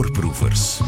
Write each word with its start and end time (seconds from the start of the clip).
Voorproevers. 0.00 0.80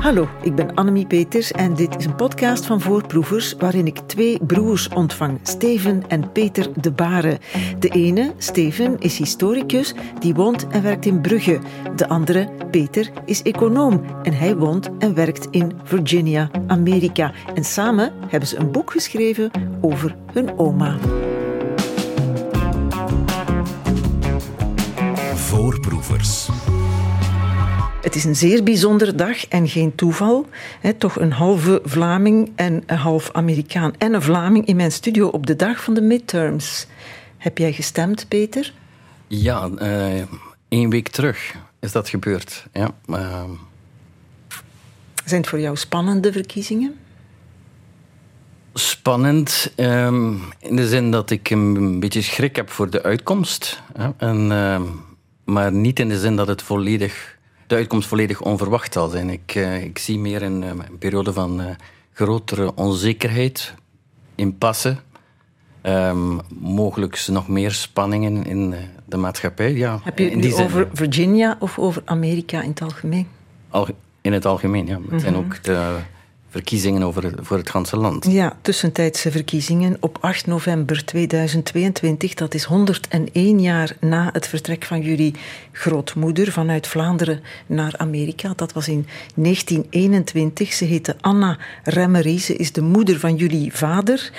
Hallo, 0.00 0.28
ik 0.42 0.54
ben 0.54 0.74
Annemie 0.74 1.06
Peters 1.06 1.50
en 1.50 1.74
dit 1.74 1.96
is 1.98 2.04
een 2.04 2.14
podcast 2.14 2.66
van 2.66 2.80
Voorproevers 2.80 3.54
waarin 3.58 3.86
ik 3.86 3.98
twee 4.06 4.38
broers 4.46 4.88
ontvang, 4.88 5.38
Steven 5.42 6.02
en 6.08 6.32
Peter 6.32 6.68
de 6.80 6.92
Baren. 6.92 7.38
De 7.78 7.88
ene, 7.88 8.32
Steven, 8.36 8.98
is 8.98 9.18
historicus, 9.18 9.94
die 10.18 10.34
woont 10.34 10.66
en 10.68 10.82
werkt 10.82 11.06
in 11.06 11.20
Brugge. 11.20 11.58
De 11.96 12.08
andere, 12.08 12.48
Peter, 12.70 13.10
is 13.24 13.42
econoom 13.42 14.02
en 14.22 14.32
hij 14.32 14.56
woont 14.56 14.90
en 14.98 15.14
werkt 15.14 15.46
in 15.50 15.72
Virginia, 15.84 16.50
Amerika. 16.66 17.32
En 17.54 17.64
samen 17.64 18.12
hebben 18.28 18.48
ze 18.48 18.56
een 18.56 18.70
boek 18.70 18.90
geschreven 18.90 19.50
over 19.80 20.16
hun 20.32 20.58
oma. 20.58 20.96
Voorproevers. 25.34 26.50
Het 28.02 28.14
is 28.14 28.24
een 28.24 28.36
zeer 28.36 28.62
bijzondere 28.62 29.14
dag 29.14 29.46
en 29.46 29.68
geen 29.68 29.94
toeval. 29.94 30.46
toch 30.98 31.20
een 31.20 31.32
halve 31.32 31.80
Vlaming 31.84 32.52
en 32.54 32.82
een 32.86 32.96
half 32.96 33.30
Amerikaan 33.32 33.92
en 33.98 34.14
een 34.14 34.22
Vlaming 34.22 34.66
in 34.66 34.76
mijn 34.76 34.92
studio 34.92 35.28
op 35.28 35.46
de 35.46 35.56
dag 35.56 35.82
van 35.82 35.94
de 35.94 36.00
midterms. 36.00 36.86
Heb 37.38 37.58
jij 37.58 37.72
gestemd, 37.72 38.28
Peter? 38.28 38.72
Ja, 39.26 39.70
uh, 39.78 40.22
één 40.68 40.90
week 40.90 41.08
terug 41.08 41.54
is 41.80 41.92
dat 41.92 42.08
gebeurd. 42.08 42.66
Ja, 42.72 42.90
uh... 43.06 43.44
Zijn 45.24 45.40
het 45.40 45.50
voor 45.50 45.60
jou 45.60 45.76
spannende 45.76 46.32
verkiezingen? 46.32 46.94
Spannend 48.74 49.72
um, 49.76 50.40
in 50.58 50.76
de 50.76 50.88
zin 50.88 51.10
dat 51.10 51.30
ik 51.30 51.50
een 51.50 52.00
beetje 52.00 52.22
schrik 52.22 52.56
heb 52.56 52.70
voor 52.70 52.90
de 52.90 53.02
uitkomst. 53.02 53.82
En, 54.16 54.50
uh, 54.50 54.80
maar 55.44 55.72
niet 55.72 55.98
in 55.98 56.08
de 56.08 56.18
zin 56.18 56.36
dat 56.36 56.46
het 56.46 56.62
volledig 56.62 57.40
de 57.66 57.74
uitkomst 57.74 58.08
volledig 58.08 58.40
onverwacht 58.40 58.92
zal 58.92 59.08
zijn. 59.08 59.30
Ik, 59.30 59.54
uh, 59.54 59.82
ik 59.82 59.98
zie 59.98 60.18
meer 60.18 60.42
een, 60.42 60.62
een 60.62 60.98
periode 60.98 61.32
van 61.32 61.60
uh, 61.60 61.66
grotere 62.12 62.74
onzekerheid, 62.74 63.74
impasse, 64.34 64.96
um, 65.82 66.40
mogelijk 66.60 67.26
nog 67.26 67.48
meer 67.48 67.70
spanningen 67.70 68.46
in 68.46 68.74
de 69.04 69.16
maatschappij. 69.16 69.72
Ja, 69.72 70.00
Heb 70.02 70.18
je 70.18 70.30
het 70.30 70.60
over 70.60 70.88
Virginia 70.92 71.56
of 71.58 71.78
over 71.78 72.02
Amerika 72.04 72.62
in 72.62 72.68
het 72.68 72.82
algemeen? 72.82 73.28
Al, 73.70 73.88
in 74.20 74.32
het 74.32 74.46
algemeen, 74.46 74.86
ja. 74.86 74.92
Het 74.92 75.02
mm 75.02 75.08
-hmm. 75.08 75.18
zijn 75.18 75.36
ook 75.36 75.62
de 75.62 75.98
verkiezingen 76.52 77.02
over, 77.02 77.32
voor 77.40 77.56
het 77.56 77.70
ganse 77.70 77.96
land. 77.96 78.26
Ja, 78.30 78.56
tussentijdse 78.62 79.30
verkiezingen 79.30 79.96
op 80.00 80.18
8 80.20 80.46
november 80.46 81.04
2022. 81.04 82.34
Dat 82.34 82.54
is 82.54 82.64
101 82.64 83.60
jaar 83.60 83.96
na 84.00 84.30
het 84.32 84.46
vertrek 84.46 84.84
van 84.84 85.00
jullie 85.00 85.34
grootmoeder 85.72 86.52
vanuit 86.52 86.86
Vlaanderen 86.86 87.40
naar 87.66 87.94
Amerika. 87.96 88.52
Dat 88.56 88.72
was 88.72 88.88
in 88.88 89.06
1921. 89.34 90.72
Ze 90.72 90.84
heette 90.84 91.16
Anna 91.20 91.58
Remmery. 91.84 92.38
Ze 92.38 92.56
is 92.56 92.72
de 92.72 92.82
moeder 92.82 93.18
van 93.18 93.36
jullie 93.36 93.72
vader. 93.72 94.30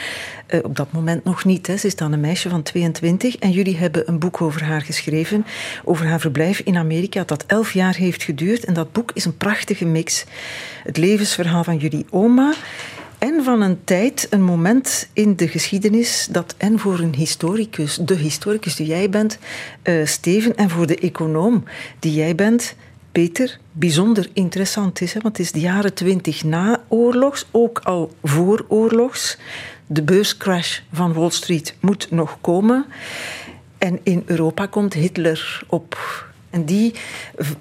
Uh, 0.50 0.60
op 0.64 0.76
dat 0.76 0.92
moment 0.92 1.24
nog 1.24 1.46
niet. 1.46 1.68
Hè. 1.68 1.78
Ze 1.78 1.88
is 1.88 1.96
dan 1.96 2.12
een 2.12 2.20
meisje 2.20 2.50
van 2.50 2.64
22. 2.64 3.36
En 3.38 3.52
jullie 3.52 3.78
hebben 3.78 4.10
een 4.10 4.20
boek 4.20 4.42
over 4.42 4.64
haar 4.64 4.82
geschreven. 4.82 5.46
Over 5.84 6.08
haar 6.08 6.20
verblijf 6.20 6.60
in 6.60 6.78
Amerika. 6.78 7.24
Dat 7.24 7.44
elf 7.48 7.74
jaar 7.74 7.96
heeft 7.96 8.24
geduurd. 8.24 8.66
En 8.66 8.74
dat 8.74 8.92
boek 8.92 9.12
is 9.14 9.26
een 9.26 9.38
prachtige 9.38 9.86
mix. 9.86 10.26
Het 10.84 10.98
levensverhaal 10.98 11.64
van 11.64 11.78
jullie 11.78 12.03
oma. 12.10 12.54
En 13.18 13.44
van 13.44 13.62
een 13.62 13.84
tijd, 13.84 14.28
een 14.30 14.44
moment 14.44 15.10
in 15.14 15.36
de 15.36 15.48
geschiedenis 15.48 16.28
dat 16.32 16.56
en 16.58 16.80
voor 16.80 17.00
een 17.00 17.16
historicus, 17.16 17.96
de 17.96 18.16
historicus 18.16 18.76
die 18.76 18.88
jij 18.88 19.10
bent, 19.10 19.38
uh, 19.84 20.06
Steven, 20.06 20.56
en 20.56 20.70
voor 20.70 20.88
de 20.88 20.98
econoom 20.98 21.64
die 22.00 22.14
jij 22.14 22.36
bent, 22.36 22.76
Peter, 23.12 23.60
bijzonder 23.72 24.30
interessant 24.34 25.02
is. 25.02 25.14
Hè? 25.14 25.20
Want 25.20 25.38
het 25.38 25.46
is 25.46 25.52
de 25.52 25.60
jaren 25.60 25.94
twintig 25.94 26.44
na 26.44 26.84
oorlogs, 26.88 27.46
ook 27.52 27.80
al 27.80 28.14
voor 28.24 28.66
oorlogs. 28.68 29.38
De 29.88 30.04
beurscrash 30.04 30.80
van 30.92 31.14
Wall 31.14 31.30
Street 31.30 31.76
moet 31.80 32.12
nog 32.12 32.38
komen. 32.42 32.86
En 33.78 34.00
in 34.04 34.24
Europa 34.26 34.66
komt 34.66 34.94
Hitler 34.94 35.64
op. 35.68 35.98
En 36.54 36.66
die 36.66 36.94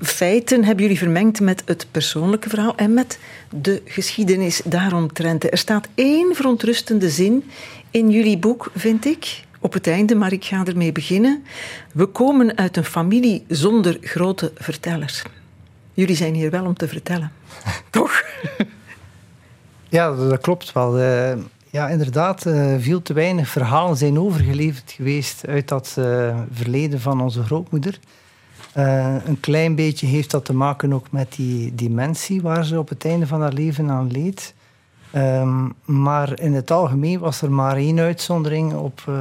feiten 0.00 0.64
hebben 0.64 0.82
jullie 0.82 0.98
vermengd 0.98 1.40
met 1.40 1.62
het 1.64 1.86
persoonlijke 1.90 2.48
verhaal 2.48 2.76
en 2.76 2.94
met 2.94 3.18
de 3.50 3.82
geschiedenis 3.84 4.60
daaromtrent. 4.64 5.50
Er 5.52 5.58
staat 5.58 5.88
één 5.94 6.34
verontrustende 6.34 7.10
zin 7.10 7.50
in 7.90 8.10
jullie 8.10 8.38
boek, 8.38 8.70
vind 8.74 9.04
ik, 9.04 9.44
op 9.60 9.72
het 9.72 9.86
einde, 9.86 10.14
maar 10.14 10.32
ik 10.32 10.44
ga 10.44 10.64
ermee 10.64 10.92
beginnen. 10.92 11.44
We 11.92 12.06
komen 12.06 12.56
uit 12.56 12.76
een 12.76 12.84
familie 12.84 13.44
zonder 13.48 13.96
grote 14.00 14.52
vertellers. 14.54 15.22
Jullie 15.92 16.16
zijn 16.16 16.34
hier 16.34 16.50
wel 16.50 16.64
om 16.64 16.74
te 16.74 16.88
vertellen, 16.88 17.32
toch? 17.90 18.22
Ja, 19.88 20.14
dat 20.14 20.40
klopt 20.40 20.72
wel. 20.72 21.00
Uh, 21.00 21.32
ja, 21.70 21.88
inderdaad, 21.88 22.46
uh, 22.46 22.74
veel 22.78 23.02
te 23.02 23.12
weinig 23.12 23.48
verhalen 23.48 23.96
zijn 23.96 24.18
overgeleverd 24.18 24.90
geweest 24.90 25.46
uit 25.46 25.68
dat 25.68 25.96
uh, 25.98 26.38
verleden 26.52 27.00
van 27.00 27.20
onze 27.20 27.42
grootmoeder. 27.42 27.98
Uh, 28.76 29.14
een 29.24 29.40
klein 29.40 29.74
beetje 29.74 30.06
heeft 30.06 30.30
dat 30.30 30.44
te 30.44 30.54
maken 30.54 30.92
ook 30.92 31.10
met 31.10 31.32
die 31.32 31.74
dementie 31.74 32.42
waar 32.42 32.64
ze 32.64 32.78
op 32.78 32.88
het 32.88 33.04
einde 33.04 33.26
van 33.26 33.40
haar 33.40 33.52
leven 33.52 33.90
aan 33.90 34.10
leed. 34.12 34.54
Um, 35.16 35.74
maar 35.84 36.40
in 36.40 36.52
het 36.52 36.70
algemeen 36.70 37.18
was 37.18 37.42
er 37.42 37.50
maar 37.50 37.76
één 37.76 37.98
uitzondering 37.98 38.74
op 38.74 39.00
uh, 39.08 39.14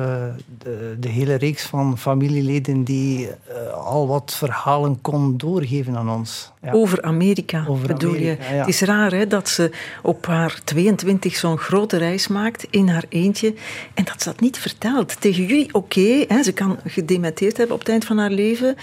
de, 0.58 0.96
de, 1.00 1.08
hele 1.08 1.36
reeks 1.36 1.64
van 1.64 1.98
familieleden 1.98 2.84
die 2.84 3.28
uh, 3.28 3.74
al 3.74 4.08
wat 4.08 4.34
verhalen 4.36 5.02
kon 5.02 5.38
doorgeven 5.38 5.98
aan 5.98 6.10
ons. 6.10 6.52
Ja. 6.62 6.72
Over 6.72 7.02
Amerika 7.02 7.66
Over 7.68 7.88
bedoel 7.88 8.14
Amerika, 8.14 8.44
je? 8.44 8.54
Ja. 8.54 8.60
Het 8.60 8.68
is 8.68 8.82
raar 8.82 9.12
hè, 9.12 9.28
dat 9.28 9.50
ze 9.50 9.72
op 10.02 10.26
haar 10.26 10.62
22 10.64 11.36
zo'n 11.36 11.58
grote 11.58 11.98
reis 11.98 12.28
maakt 12.28 12.68
in 12.70 12.88
haar 12.88 13.06
eentje 13.10 13.54
en 13.94 14.04
dat 14.04 14.22
ze 14.22 14.30
dat 14.30 14.40
niet 14.40 14.58
vertelt. 14.58 15.22
Tegen 15.22 15.46
jullie 15.46 15.74
oké, 15.74 16.00
okay, 16.00 16.44
ze 16.44 16.52
kan 16.52 16.80
gedementeerd 16.86 17.58
hebben 17.58 17.76
op 17.76 17.82
het 17.82 17.90
eind 17.90 18.06
van 18.06 18.18
haar 18.18 18.32
leven, 18.32 18.76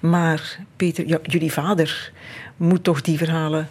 maar 0.00 0.58
Peter, 0.76 1.08
ja, 1.08 1.18
jullie 1.22 1.52
vader 1.52 2.12
moet 2.56 2.84
toch 2.84 3.00
die 3.00 3.18
verhalen 3.18 3.68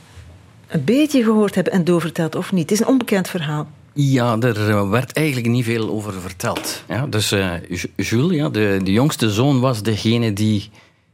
een 0.71 0.83
beetje 0.83 1.23
gehoord 1.23 1.55
hebben 1.55 1.73
en 1.73 1.83
doorverteld, 1.83 2.35
of 2.35 2.51
niet? 2.51 2.61
Het 2.61 2.71
is 2.71 2.79
een 2.79 2.87
onbekend 2.87 3.29
verhaal. 3.29 3.67
Ja, 3.93 4.37
er 4.39 4.89
werd 4.89 5.13
eigenlijk 5.13 5.47
niet 5.47 5.65
veel 5.65 5.89
over 5.89 6.13
verteld. 6.13 6.83
Ja, 6.87 7.07
dus 7.07 7.31
uh, 7.31 7.53
Jules, 7.95 8.51
de, 8.51 8.79
de 8.83 8.91
jongste 8.91 9.31
zoon, 9.31 9.59
was 9.59 9.83
degene 9.83 10.33
die, 10.33 10.69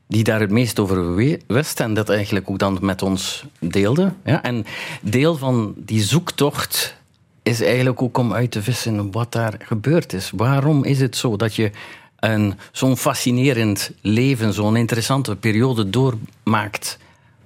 die 0.08 0.24
daar 0.24 0.40
het 0.40 0.52
meest 0.52 0.80
over 0.80 1.16
wist 1.48 1.80
en 1.80 1.94
dat 1.94 2.10
eigenlijk 2.10 2.50
ook 2.50 2.60
dan 2.60 2.78
met 2.82 3.02
ons 3.02 3.46
deelde. 3.60 4.14
Ja, 4.26 4.44
en 4.44 4.66
deel 5.02 5.36
van 5.36 5.74
die 5.78 6.02
zoektocht 6.04 6.96
is 7.44 7.62
eigenlijk 7.62 8.02
ook 8.02 8.18
om 8.18 8.34
uit 8.34 8.52
te 8.52 8.64
vissen 8.64 9.12
wat 9.12 9.32
daar 9.32 9.56
gebeurd 9.60 10.14
is. 10.14 10.32
Waarom 10.36 10.84
is 10.84 11.00
het 11.00 11.18
zo 11.18 11.36
dat 11.36 11.56
je 11.56 11.72
een 12.20 12.54
zo'n 12.72 12.98
fascinerend 12.98 13.92
leven, 14.02 14.54
zo'n 14.54 14.76
interessante 14.76 15.36
periode 15.36 15.90
doormaakt 15.90 16.98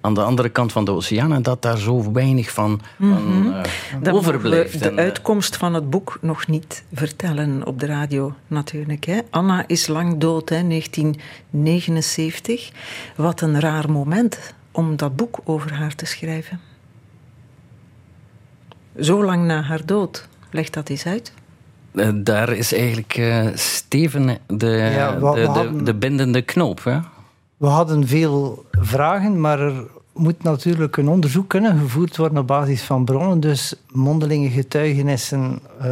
aan 0.02 0.14
de 0.14 0.24
andere 0.24 0.50
kant 0.50 0.72
van 0.72 0.86
de 0.86 0.92
oceaan 0.92 1.34
en 1.34 1.42
dat 1.42 1.62
daar 1.62 1.78
zo 1.78 2.12
weinig 2.12 2.52
van, 2.52 2.82
mm 2.98 3.14
-hmm. 3.14 3.44
van 3.44 3.64
uh, 4.08 4.14
overblijft. 4.14 4.84
de 4.84 4.96
uitkomst 4.96 5.56
van 5.56 5.74
het 5.74 5.90
boek 5.90 6.18
nog 6.22 6.48
niet 6.48 6.84
vertellen 6.94 7.66
op 7.66 7.80
de 7.80 7.86
radio 7.86 8.34
natuurlijk. 8.48 9.06
Hè. 9.06 9.20
Anna 9.30 9.64
is 9.68 9.88
lang 9.88 10.18
dood, 10.18 10.50
hè, 10.50 10.68
1979. 10.68 12.72
Wat 13.16 13.42
een 13.42 13.60
raar 13.60 13.92
moment 13.92 14.54
om 14.72 14.96
dat 14.96 15.16
boek 15.16 15.40
over 15.44 15.74
haar 15.74 15.96
te 15.96 16.06
schrijven. 16.06 16.60
Zo 19.00 19.26
lang 19.26 19.46
na 19.46 19.62
haar 19.62 19.86
dood. 19.86 20.28
Leg 20.52 20.70
dat 20.70 20.90
eens 20.90 21.06
uit. 21.06 21.34
Uh, 21.94 22.10
daar 22.16 22.50
is 22.50 22.74
eigenlijk 22.74 23.18
uh, 23.18 23.48
Steven 23.54 24.38
de, 24.48 24.68
ja, 24.68 25.12
de, 25.12 25.20
de, 25.20 25.46
hadden... 25.46 25.86
de, 25.86 25.94
bindende 25.94 26.42
knoop. 26.42 26.84
Hè? 26.84 27.00
We 27.58 27.68
hadden 27.68 28.08
veel 28.08 28.66
vragen, 28.72 29.42
maar 29.42 29.60
er 29.60 29.88
moet 30.14 30.44
natuurlijk 30.44 30.98
een 30.98 31.10
onderzoek 31.10 31.50
kunnen 31.50 31.80
gevoerd 31.80 32.18
worden 32.18 32.38
op 32.38 32.48
basis 32.48 32.84
van 32.84 33.06
bronnen. 33.06 33.40
Dus 33.40 33.76
mondelinge 33.92 34.50
getuigenissen 34.50 35.60
uh, 35.86 35.88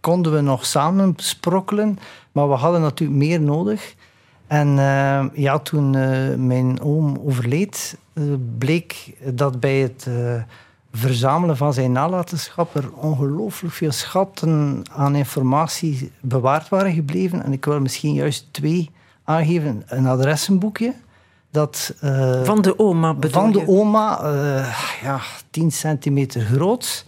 konden 0.00 0.32
we 0.32 0.40
nog 0.40 0.66
samen 0.66 1.14
sprokkelen, 1.16 1.98
maar 2.32 2.48
we 2.48 2.54
hadden 2.54 2.80
natuurlijk 2.80 3.18
meer 3.18 3.40
nodig. 3.40 3.94
En 4.46 4.68
uh, 4.68 5.24
ja, 5.34 5.58
toen 5.58 5.96
uh, 5.96 6.34
mijn 6.34 6.80
oom 6.80 7.18
overleed, 7.24 7.98
bleek 8.58 9.12
dat 9.34 9.60
bij 9.60 9.78
het 9.78 10.08
verzamelen 10.92 11.56
van 11.56 11.72
zijn 11.72 11.92
nalatenschap 11.92 12.74
er 12.74 12.92
ongelooflijk 12.92 13.74
veel 13.74 13.92
schatten 13.92 14.82
aan 14.90 15.14
informatie 15.14 16.12
bewaard 16.20 16.68
waren 16.68 16.92
gebleven. 16.92 17.44
En 17.44 17.52
ik 17.52 17.64
wil 17.64 17.80
misschien 17.80 18.14
juist 18.14 18.46
twee 18.50 18.90
aangeven. 19.24 19.82
Een 19.86 20.06
adressenboekje 20.06 20.94
dat, 21.52 21.94
uh, 22.04 22.44
van 22.44 22.62
de 22.62 22.78
oma 22.78 23.14
bedoel 23.14 23.42
Van 23.42 23.52
de 23.52 23.68
oma, 23.68 24.24
uh, 24.24 24.76
ja, 25.02 25.20
10 25.50 25.70
centimeter 25.70 26.40
groot. 26.40 27.04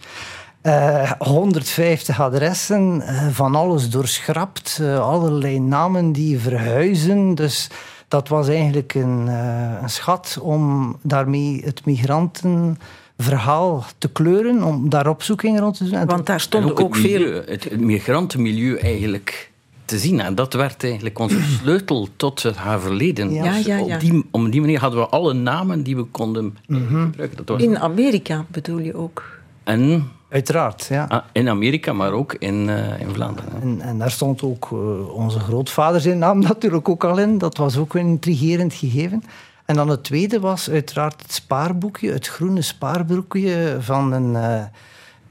Uh, 0.61 1.01
eh, 1.01 1.11
150 1.17 2.21
adressen, 2.21 3.03
van 3.31 3.55
alles 3.55 3.89
doorschrapt, 3.89 4.81
allerlei 4.99 5.59
namen 5.59 6.11
die 6.11 6.39
verhuizen. 6.39 7.35
Dus 7.35 7.69
dat 8.07 8.27
was 8.27 8.47
eigenlijk 8.47 8.93
een, 8.93 9.25
uh, 9.27 9.81
een 9.81 9.89
schat 9.89 10.37
om 10.41 10.95
daarmee 11.01 11.61
het 11.65 11.85
migrantenverhaal 11.85 13.85
te 13.97 14.11
kleuren, 14.11 14.63
om 14.63 14.89
daar 14.89 15.07
opzoekingen 15.07 15.61
rond 15.61 15.77
te 15.77 15.89
doen. 15.89 16.05
Want 16.05 16.25
daar 16.25 16.39
stonden 16.39 16.71
ook, 16.71 16.79
ook, 16.79 16.95
veel... 16.95 17.41
Het 17.45 17.79
migrantenmilieu 17.79 18.77
eigenlijk 18.77 19.51
te 19.85 19.99
zien. 19.99 20.19
En 20.19 20.35
dat 20.35 20.53
werd 20.53 20.83
eigenlijk 20.83 21.19
onze 21.19 21.41
sleutel 21.61 22.07
tot 22.15 22.43
haar 22.55 22.79
verleden. 22.79 23.33
Ja, 23.33 23.43
dus 23.43 23.65
ja, 23.65 23.77
ja. 23.77 23.83
Op, 23.95 23.99
die, 23.99 24.25
op 24.31 24.51
die 24.51 24.61
manier 24.61 24.79
hadden 24.79 24.99
we 24.99 25.07
alle 25.07 25.33
namen 25.33 25.83
die 25.83 25.95
we 25.95 26.03
konden 26.03 26.57
mhm. 26.67 27.03
gebruiken. 27.03 27.37
Dat 27.37 27.49
was... 27.49 27.61
In 27.61 27.79
Amerika 27.79 28.45
bedoel 28.51 28.79
je 28.79 28.95
ook? 28.95 29.23
En 29.63 30.09
Uiteraard, 30.29 30.85
ja. 30.89 31.05
Ah, 31.09 31.23
in 31.31 31.49
Amerika, 31.49 31.93
maar 31.93 32.11
ook 32.11 32.33
in, 32.33 32.67
uh, 32.67 32.99
in 32.99 33.09
Vlaanderen. 33.13 33.61
En, 33.61 33.81
en, 33.81 33.97
daar 33.97 34.11
stond 34.11 34.43
ook 34.43 34.69
uh, 34.73 35.09
onze 35.09 35.39
grootvader 35.39 36.01
zijn 36.01 36.17
naam 36.17 36.39
natuurlijk 36.49 36.89
ook 36.89 37.03
al 37.03 37.17
in. 37.17 37.37
Dat 37.37 37.57
was 37.57 37.77
ook 37.77 37.93
een 37.93 38.07
intrigerend 38.07 38.73
gegeven. 38.73 39.23
En 39.65 39.75
dan 39.75 39.89
het 39.89 40.03
tweede 40.03 40.39
was 40.39 40.69
uiteraard 40.69 41.21
het 41.21 41.33
spaarboekje, 41.33 42.11
het 42.11 42.27
groene 42.27 42.61
spaarboekje 42.61 43.77
van 43.79 44.11
een... 44.13 44.33
Uh, 44.33 44.63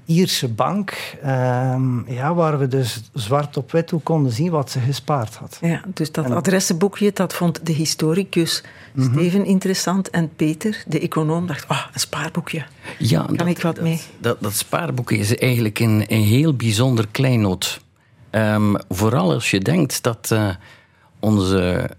Ierse 0.06 0.48
bank, 0.48 1.16
ehm, 1.22 2.12
ja, 2.12 2.34
waar 2.34 2.58
we 2.58 2.68
dus 2.68 3.02
zwart 3.12 3.56
op 3.56 3.72
wit 3.72 3.92
ook 3.92 4.04
konden 4.04 4.32
zien 4.32 4.50
wat 4.50 4.70
ze 4.70 4.80
gespaard 4.80 5.34
had. 5.34 5.58
Ja, 5.60 5.82
dus 5.94 6.12
dat 6.12 6.30
adressenboekje, 6.30 7.10
dat 7.12 7.34
vond 7.34 7.66
de 7.66 7.72
historicus 7.72 8.62
mhm. 8.92 9.12
Steven 9.12 9.44
interessant 9.44 10.10
en 10.10 10.34
Peter, 10.36 10.84
de 10.86 11.00
econoom, 11.00 11.46
dacht, 11.46 11.64
oh, 11.68 11.84
een 11.92 12.00
spaarboekje, 12.00 12.64
ja, 12.98 13.22
kan 13.22 13.36
dat, 13.36 13.46
ik 13.46 13.62
wat 13.62 13.80
mee? 13.80 14.00
Dat, 14.18 14.36
dat, 14.40 14.52
spaarboekje 14.52 15.16
is 15.16 15.36
eigenlijk 15.36 15.78
een, 15.78 16.04
een 16.08 16.22
heel 16.22 16.54
bijzonder 16.54 17.06
kleinoot. 17.10 17.80
Um, 18.30 18.76
vooral 18.88 19.32
als 19.32 19.50
je 19.50 19.60
denkt 19.60 20.02
dat 20.02 20.30
uh, 20.32 20.48
onze 21.20 21.90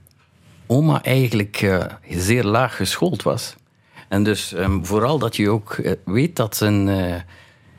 oma 0.67 1.03
eigenlijk 1.03 1.61
uh, 1.61 1.83
zeer 2.09 2.43
laag 2.43 2.75
geschoold 2.75 3.23
was. 3.23 3.55
En 4.07 4.23
dus 4.23 4.53
um, 4.53 4.85
vooral 4.85 5.19
dat 5.19 5.35
je 5.35 5.49
ook 5.49 5.77
uh, 5.77 5.91
weet 6.05 6.35
dat 6.35 6.59
een 6.59 6.87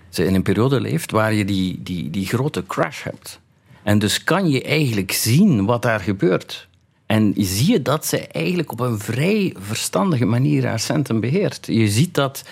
ze 0.09 0.25
in 0.25 0.35
een 0.35 0.43
periode 0.43 0.81
leeft 0.81 1.11
waar 1.11 1.33
je 1.33 1.45
die, 1.45 1.83
die, 1.83 2.11
die 2.11 2.27
grote 2.27 2.67
crash 2.67 3.03
hebt. 3.03 3.41
En 3.83 3.99
dus 3.99 4.25
kan 4.25 4.51
je 4.51 4.63
eigenlijk 4.63 5.13
zien 5.13 5.65
wat 5.65 5.83
daar 5.83 6.01
gebeurt. 6.01 6.69
En 7.07 7.33
zie 7.37 7.73
je 7.73 7.83
dat 7.83 8.07
ze 8.07 8.27
eigenlijk 8.27 8.73
op 8.73 8.81
een 8.81 8.99
vrij 8.99 9.55
verstandige 9.59 10.25
manier 10.25 10.67
haar 10.67 10.81
centen 10.81 11.21
beheert. 11.21 11.67
Je 11.67 11.89
ziet 11.89 12.15
dat 12.15 12.45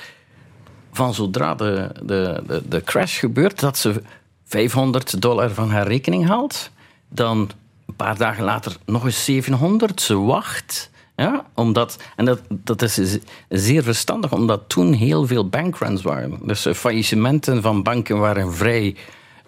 van 0.93 1.15
zodra 1.15 1.55
de, 1.55 1.91
de, 2.03 2.43
de, 2.47 2.63
de 2.69 2.83
crash 2.83 3.19
gebeurt, 3.19 3.61
dat 3.61 3.79
ze 3.79 4.03
500 4.45 5.23
dollar 5.23 5.51
van 5.51 5.71
haar 5.71 5.87
rekening 5.87 6.27
haalt. 6.27 6.71
Dan 7.09 7.51
een 7.87 7.97
paar 7.97 8.19
dagen 8.19 8.45
later 8.45 8.77
nog 8.87 9.05
eens 9.05 9.25
700. 9.25 10.01
Ze 10.01 10.19
wacht. 10.19 10.91
Ja, 11.17 11.47
omdat, 11.55 11.99
en 12.17 12.25
dat, 12.25 12.41
dat 12.49 12.83
is 12.83 13.19
zeer 13.49 13.83
verstandig, 13.83 14.33
omdat 14.33 14.63
toen 14.67 14.93
heel 14.93 15.27
veel 15.27 15.49
bankruns 15.49 16.03
waren. 16.03 16.39
Dus 16.43 16.67
uh, 16.67 16.75
faillissementen 16.75 17.63
van 17.63 17.83
banken 17.83 18.19
waren 18.19 18.55
vrij, 18.55 18.97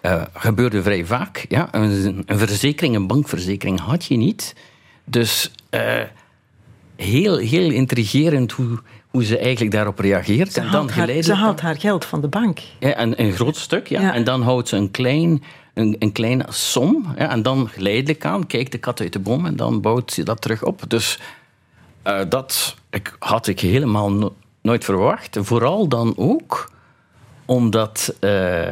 uh, 0.01 0.21
gebeurden 0.33 0.83
vrij 0.83 1.05
vaak. 1.05 1.45
Ja? 1.49 1.67
Een, 1.71 2.23
een, 2.25 2.37
verzekering, 2.37 2.95
een 2.95 3.07
bankverzekering 3.07 3.79
had 3.79 4.05
je 4.05 4.17
niet. 4.17 4.55
Dus 5.03 5.51
uh, 5.71 5.81
heel, 6.95 7.37
heel 7.37 7.71
intrigerend 7.71 8.51
hoe, 8.51 8.79
hoe 9.09 9.23
ze 9.23 9.37
eigenlijk 9.37 9.71
daarop 9.71 9.99
reageert. 9.99 10.53
Ze, 10.53 10.59
en 10.59 10.71
dan 10.71 10.89
haalt, 10.89 11.09
haar, 11.09 11.23
ze 11.23 11.33
haalt 11.33 11.61
haar 11.61 11.79
geld 11.79 12.05
van 12.05 12.21
de 12.21 12.27
bank. 12.27 12.59
Ja, 12.79 12.99
een, 12.99 13.21
een 13.21 13.31
groot 13.31 13.55
stuk, 13.55 13.87
ja. 13.87 14.01
ja. 14.01 14.13
En 14.13 14.23
dan 14.23 14.41
houdt 14.41 14.67
ze 14.67 14.75
een 14.75 14.91
klein 14.91 15.43
een, 15.77 15.95
een 15.99 16.11
kleine 16.11 16.45
som. 16.49 17.13
Ja, 17.17 17.29
en 17.29 17.41
dan 17.41 17.69
geleidelijk 17.69 18.25
aan 18.25 18.47
kijkt 18.47 18.71
de 18.71 18.77
kat 18.77 19.01
uit 19.01 19.13
de 19.13 19.19
boom 19.19 19.45
en 19.45 19.55
dan 19.55 19.81
bouwt 19.81 20.11
ze 20.11 20.23
dat 20.23 20.41
terug 20.41 20.63
op. 20.63 20.83
Dus 20.87 21.19
uh, 22.07 22.19
dat 22.29 22.75
ik, 22.89 23.15
had 23.19 23.47
ik 23.47 23.59
helemaal 23.59 24.33
nooit 24.61 24.83
verwacht. 24.83 25.37
Vooral 25.41 25.87
dan 25.87 26.13
ook 26.17 26.71
omdat 27.45 28.15
uh, 28.21 28.67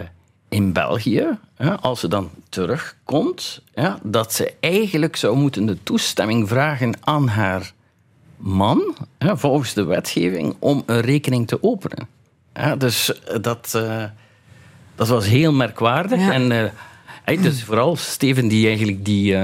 in 0.50 0.74
België, 0.74 1.38
als 1.82 2.00
ze 2.00 2.08
dan 2.08 2.30
terugkomt, 2.50 3.62
dat 4.04 4.34
ze 4.34 4.54
eigenlijk 4.60 5.16
zou 5.16 5.38
moeten 5.38 5.66
de 5.66 5.84
toestemming 5.84 6.48
vragen 6.48 6.94
aan 7.02 7.28
haar 7.28 7.72
man, 8.38 8.96
volgens 9.20 9.74
de 9.74 9.84
wetgeving, 9.84 10.56
om 10.60 10.84
een 10.86 11.02
rekening 11.02 11.48
te 11.48 11.64
openen. 11.64 12.08
dus 12.78 13.22
dat, 13.42 13.74
uh, 13.76 14.04
dat 14.96 15.08
was 15.08 15.26
heel 15.28 15.54
merkwaardig. 15.54 16.20
Ja. 16.20 16.32
En 16.32 17.42
dus 17.42 17.64
vooral 17.64 17.96
Steven, 17.96 18.48
die 18.48 18.68
eigenlijk 18.68 19.06
die 19.06 19.38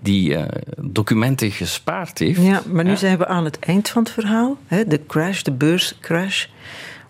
die 0.00 0.30
uh, 0.30 0.44
documenten 0.76 1.50
gespaard 1.50 2.18
heeft. 2.18 2.42
Ja, 2.42 2.62
maar 2.72 2.84
nu 2.84 2.96
zijn 2.96 3.18
we 3.18 3.26
aan 3.26 3.44
het 3.44 3.58
eind 3.58 3.88
van 3.88 4.02
het 4.02 4.12
verhaal. 4.12 4.56
Hè? 4.66 4.86
De 4.86 5.06
crash, 5.06 5.42
de 5.42 5.52
beurscrash. 5.52 6.46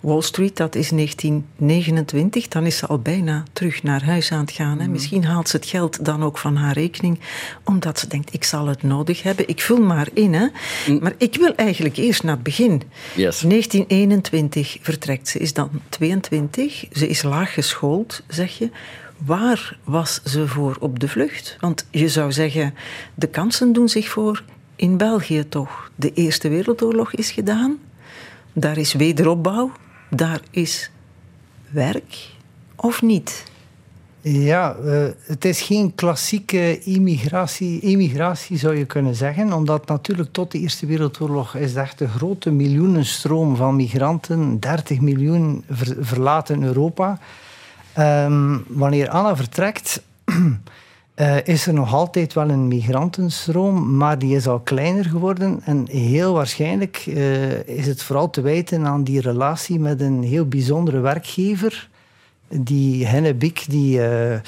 Wall 0.00 0.20
Street, 0.20 0.56
dat 0.56 0.74
is 0.74 0.88
1929. 0.88 2.48
Dan 2.48 2.66
is 2.66 2.76
ze 2.76 2.86
al 2.86 2.98
bijna 2.98 3.42
terug 3.52 3.82
naar 3.82 4.04
huis 4.04 4.32
aan 4.32 4.40
het 4.40 4.50
gaan. 4.50 4.78
Hè? 4.78 4.84
Mm. 4.84 4.92
Misschien 4.92 5.24
haalt 5.24 5.48
ze 5.48 5.56
het 5.56 5.66
geld 5.66 6.04
dan 6.04 6.22
ook 6.22 6.38
van 6.38 6.56
haar 6.56 6.72
rekening, 6.72 7.20
omdat 7.64 7.98
ze 7.98 8.06
denkt: 8.06 8.34
ik 8.34 8.44
zal 8.44 8.66
het 8.66 8.82
nodig 8.82 9.22
hebben. 9.22 9.48
Ik 9.48 9.60
vul 9.60 9.80
maar 9.80 10.08
in. 10.14 10.34
Hè? 10.34 10.46
Mm. 10.86 10.98
Maar 11.02 11.14
ik 11.18 11.36
wil 11.36 11.54
eigenlijk 11.54 11.96
eerst 11.96 12.22
naar 12.22 12.34
het 12.34 12.42
begin. 12.42 12.82
Yes. 13.14 13.40
1921 13.40 14.78
vertrekt 14.80 15.28
ze, 15.28 15.38
is 15.38 15.52
dan 15.52 15.70
22. 15.88 16.84
Ze 16.92 17.08
is 17.08 17.22
laag 17.22 17.54
geschoold, 17.54 18.22
zeg 18.28 18.58
je. 18.58 18.70
Waar 19.24 19.78
was 19.84 20.22
ze 20.24 20.48
voor 20.48 20.76
op 20.80 20.98
de 20.98 21.08
vlucht? 21.08 21.56
Want 21.60 21.86
je 21.90 22.08
zou 22.08 22.32
zeggen, 22.32 22.74
de 23.14 23.26
kansen 23.26 23.72
doen 23.72 23.88
zich 23.88 24.08
voor 24.08 24.42
in 24.76 24.96
België 24.96 25.48
toch. 25.48 25.90
De 25.94 26.12
Eerste 26.12 26.48
Wereldoorlog 26.48 27.14
is 27.14 27.30
gedaan, 27.30 27.78
daar 28.52 28.78
is 28.78 28.92
wederopbouw, 28.92 29.72
daar 30.10 30.40
is 30.50 30.90
werk, 31.70 32.28
of 32.76 33.02
niet? 33.02 33.48
Ja, 34.22 34.76
uh, 34.84 35.06
het 35.22 35.44
is 35.44 35.60
geen 35.60 35.94
klassieke 35.94 36.78
immigratie, 36.78 37.80
emigratie 37.80 38.58
zou 38.58 38.76
je 38.76 38.84
kunnen 38.84 39.14
zeggen, 39.14 39.52
omdat 39.52 39.86
natuurlijk 39.86 40.32
tot 40.32 40.50
de 40.52 40.58
Eerste 40.58 40.86
Wereldoorlog 40.86 41.56
is 41.56 41.74
echt 41.74 42.00
een 42.00 42.08
grote 42.08 42.50
miljoenenstroom 42.50 43.56
van 43.56 43.76
migranten, 43.76 44.60
30 44.60 45.00
miljoen 45.00 45.64
ver, 45.70 45.96
verlaten 46.00 46.62
Europa. 46.62 47.18
Um, 47.98 48.64
wanneer 48.68 49.08
Anna 49.08 49.36
vertrekt, 49.36 50.02
uh, 51.16 51.36
is 51.54 51.66
er 51.66 51.74
nog 51.74 51.94
altijd 51.94 52.32
wel 52.32 52.50
een 52.50 52.68
migrantenstroom, 52.68 53.96
maar 53.96 54.18
die 54.18 54.36
is 54.36 54.46
al 54.46 54.60
kleiner 54.60 55.04
geworden. 55.04 55.60
En 55.64 55.88
heel 55.88 56.32
waarschijnlijk 56.32 57.04
uh, 57.06 57.68
is 57.68 57.86
het 57.86 58.02
vooral 58.02 58.30
te 58.30 58.40
wijten 58.40 58.86
aan 58.86 59.04
die 59.04 59.20
relatie 59.20 59.78
met 59.78 60.00
een 60.00 60.22
heel 60.22 60.46
bijzondere 60.46 61.00
werkgever. 61.00 61.88
Die 62.48 63.06
Hennebik, 63.06 63.64
die, 63.68 63.98
uh, 63.98 64.38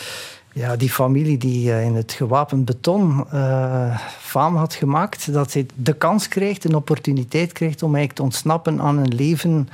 ja, 0.52 0.76
die 0.76 0.90
familie 0.90 1.38
die 1.38 1.82
in 1.82 1.94
het 1.94 2.12
gewapend 2.12 2.64
beton 2.64 3.26
faam 4.18 4.56
had 4.56 4.74
gemaakt, 4.74 5.32
dat 5.32 5.50
zij 5.50 5.66
de 5.74 5.92
kans 5.92 6.28
krijgt, 6.28 6.64
een 6.64 6.74
opportuniteit 6.74 7.52
krijgt 7.52 7.82
om 7.82 7.94
eigenlijk 7.94 8.14
te 8.14 8.22
ontsnappen 8.22 8.80
aan 8.80 8.98
een 8.98 9.14
leven 9.14 9.68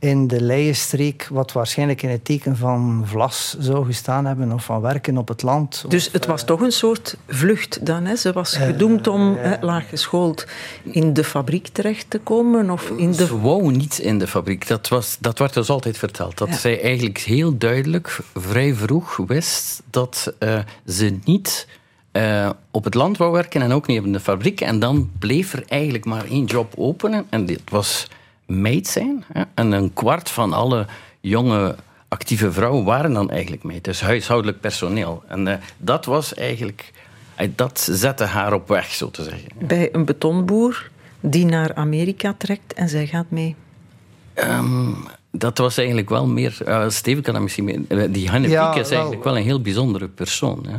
in 0.00 0.26
de 0.26 0.40
Leijenstreek, 0.40 1.28
wat 1.30 1.52
waarschijnlijk 1.52 2.02
in 2.02 2.08
het 2.08 2.24
teken 2.24 2.56
van 2.56 3.02
Vlas 3.06 3.56
zou 3.58 3.86
gestaan 3.86 4.24
hebben, 4.24 4.52
of 4.52 4.64
van 4.64 4.80
werken 4.80 5.18
op 5.18 5.28
het 5.28 5.42
land. 5.42 5.84
Dus 5.88 6.12
het 6.12 6.26
was 6.26 6.44
toch 6.44 6.60
een 6.60 6.72
soort 6.72 7.16
vlucht 7.28 7.86
dan? 7.86 8.04
Hè? 8.04 8.16
Ze 8.16 8.32
was 8.32 8.56
gedoemd 8.56 9.06
om 9.06 9.36
uh, 9.36 9.52
laag 9.60 9.88
geschoold 9.88 10.46
in 10.84 11.12
de 11.12 11.24
fabriek 11.24 11.68
terecht 11.68 12.10
te 12.10 12.18
komen? 12.18 12.70
Of 12.70 12.90
in 12.96 13.10
de... 13.10 13.26
Ze 13.26 13.40
wou 13.40 13.72
niet 13.72 13.98
in 13.98 14.18
de 14.18 14.26
fabriek. 14.26 14.66
Dat, 14.66 14.88
was, 14.88 15.16
dat 15.20 15.38
werd 15.38 15.54
dus 15.54 15.70
altijd 15.70 15.98
verteld. 15.98 16.38
Dat 16.38 16.50
zij 16.54 16.82
eigenlijk 16.82 17.18
heel 17.18 17.58
duidelijk, 17.58 18.18
vrij 18.34 18.74
vroeg 18.74 19.16
wist 19.26 19.82
dat 19.90 20.34
uh, 20.38 20.58
ze 20.86 21.18
niet 21.24 21.66
uh, 22.12 22.50
op 22.70 22.84
het 22.84 22.94
land 22.94 23.16
wou 23.16 23.32
werken 23.32 23.62
en 23.62 23.72
ook 23.72 23.86
niet 23.86 24.04
in 24.04 24.12
de 24.12 24.20
fabriek. 24.20 24.60
En 24.60 24.78
dan 24.78 25.10
bleef 25.18 25.52
er 25.52 25.64
eigenlijk 25.68 26.04
maar 26.04 26.24
één 26.24 26.44
job 26.44 26.72
openen. 26.76 27.26
En 27.30 27.46
dit 27.46 27.62
was 27.68 28.08
meid 28.50 28.86
zijn. 28.86 29.24
Hè? 29.32 29.42
En 29.54 29.72
een 29.72 29.92
kwart 29.92 30.30
van 30.30 30.52
alle 30.52 30.86
jonge 31.20 31.76
actieve 32.08 32.52
vrouwen 32.52 32.84
waren 32.84 33.12
dan 33.12 33.30
eigenlijk 33.30 33.62
meid. 33.62 33.84
Dus 33.84 34.00
huishoudelijk 34.00 34.60
personeel. 34.60 35.22
En 35.28 35.46
uh, 35.46 35.54
dat 35.76 36.04
was 36.04 36.34
eigenlijk... 36.34 36.92
Uh, 37.40 37.48
dat 37.56 37.88
zette 37.90 38.24
haar 38.24 38.52
op 38.52 38.68
weg, 38.68 38.92
zo 38.92 39.10
te 39.10 39.22
zeggen. 39.22 39.48
Bij 39.58 39.88
een 39.92 40.04
betonboer 40.04 40.90
die 41.20 41.44
naar 41.44 41.74
Amerika 41.74 42.34
trekt 42.38 42.72
en 42.72 42.88
zij 42.88 43.06
gaat 43.06 43.30
mee? 43.30 43.56
Um, 44.34 44.96
dat 45.30 45.58
was 45.58 45.76
eigenlijk 45.76 46.08
wel 46.08 46.26
meer... 46.26 46.58
Uh, 46.66 46.88
Steven 46.88 47.22
kan 47.22 47.34
dat 47.34 47.42
misschien 47.42 47.64
meer... 47.64 48.12
Die 48.12 48.28
Hanne 48.28 48.48
ja, 48.48 48.74
is 48.74 48.90
eigenlijk 48.90 49.24
wel 49.24 49.36
een 49.36 49.42
heel 49.42 49.60
bijzondere 49.60 50.08
persoon. 50.08 50.66
Hè? 50.68 50.76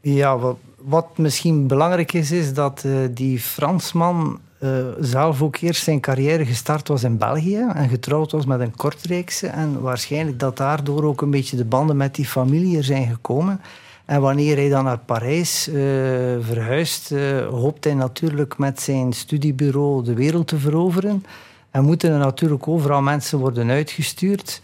Ja, 0.00 0.38
wat, 0.38 0.56
wat 0.76 1.18
misschien 1.18 1.66
belangrijk 1.66 2.12
is, 2.12 2.30
is 2.30 2.54
dat 2.54 2.84
die 3.10 3.40
Fransman 3.40 4.40
uh, 4.60 4.70
zelf 5.00 5.42
ook 5.42 5.56
eerst 5.56 5.82
zijn 5.82 6.00
carrière 6.00 6.46
gestart 6.46 6.88
was 6.88 7.04
in 7.04 7.18
België 7.18 7.66
en 7.74 7.88
getrouwd 7.88 8.32
was 8.32 8.46
met 8.46 8.60
een 8.60 8.76
Kortrijkse. 8.76 9.46
En 9.46 9.80
waarschijnlijk 9.80 10.38
dat 10.38 10.56
daardoor 10.56 11.04
ook 11.04 11.22
een 11.22 11.30
beetje 11.30 11.56
de 11.56 11.64
banden 11.64 11.96
met 11.96 12.14
die 12.14 12.26
familie 12.26 12.76
er 12.76 12.84
zijn 12.84 13.08
gekomen. 13.08 13.60
En 14.04 14.20
wanneer 14.20 14.56
hij 14.56 14.68
dan 14.68 14.84
naar 14.84 14.98
Parijs 14.98 15.68
uh, 15.68 15.74
verhuist, 16.40 17.10
uh, 17.10 17.46
hoopt 17.46 17.84
hij 17.84 17.94
natuurlijk 17.94 18.58
met 18.58 18.80
zijn 18.80 19.12
studiebureau 19.12 20.04
de 20.04 20.14
wereld 20.14 20.46
te 20.46 20.58
veroveren. 20.58 21.24
En 21.70 21.84
moeten 21.84 22.12
er 22.12 22.18
natuurlijk 22.18 22.68
overal 22.68 23.02
mensen 23.02 23.38
worden 23.38 23.70
uitgestuurd. 23.70 24.60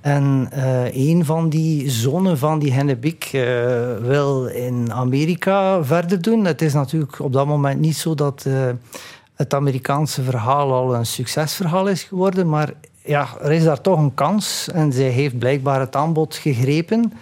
En 0.00 0.48
uh, 0.54 0.94
een 0.94 1.24
van 1.24 1.48
die 1.48 1.90
zonen 1.90 2.38
van 2.38 2.58
die 2.58 2.72
Hennebik 2.72 3.30
uh, 3.32 3.42
wil 3.96 4.46
in 4.46 4.92
Amerika 4.92 5.84
verder 5.84 6.22
doen. 6.22 6.44
Het 6.44 6.62
is 6.62 6.72
natuurlijk 6.72 7.18
op 7.20 7.32
dat 7.32 7.46
moment 7.46 7.80
niet 7.80 7.96
zo 7.96 8.14
dat 8.14 8.46
het 9.36 9.54
Amerikaanse 9.54 10.22
verhaal 10.22 10.72
al 10.72 10.94
een 10.94 11.06
succesverhaal 11.06 11.88
is 11.88 12.02
geworden. 12.02 12.48
Maar 12.48 12.72
ja, 13.04 13.28
er 13.42 13.52
is 13.52 13.64
daar 13.64 13.80
toch 13.80 13.98
een 13.98 14.14
kans. 14.14 14.68
En 14.72 14.92
zij 14.92 15.08
heeft 15.08 15.38
blijkbaar 15.38 15.80
het 15.80 15.96
aanbod 15.96 16.34
gegrepen. 16.34 17.12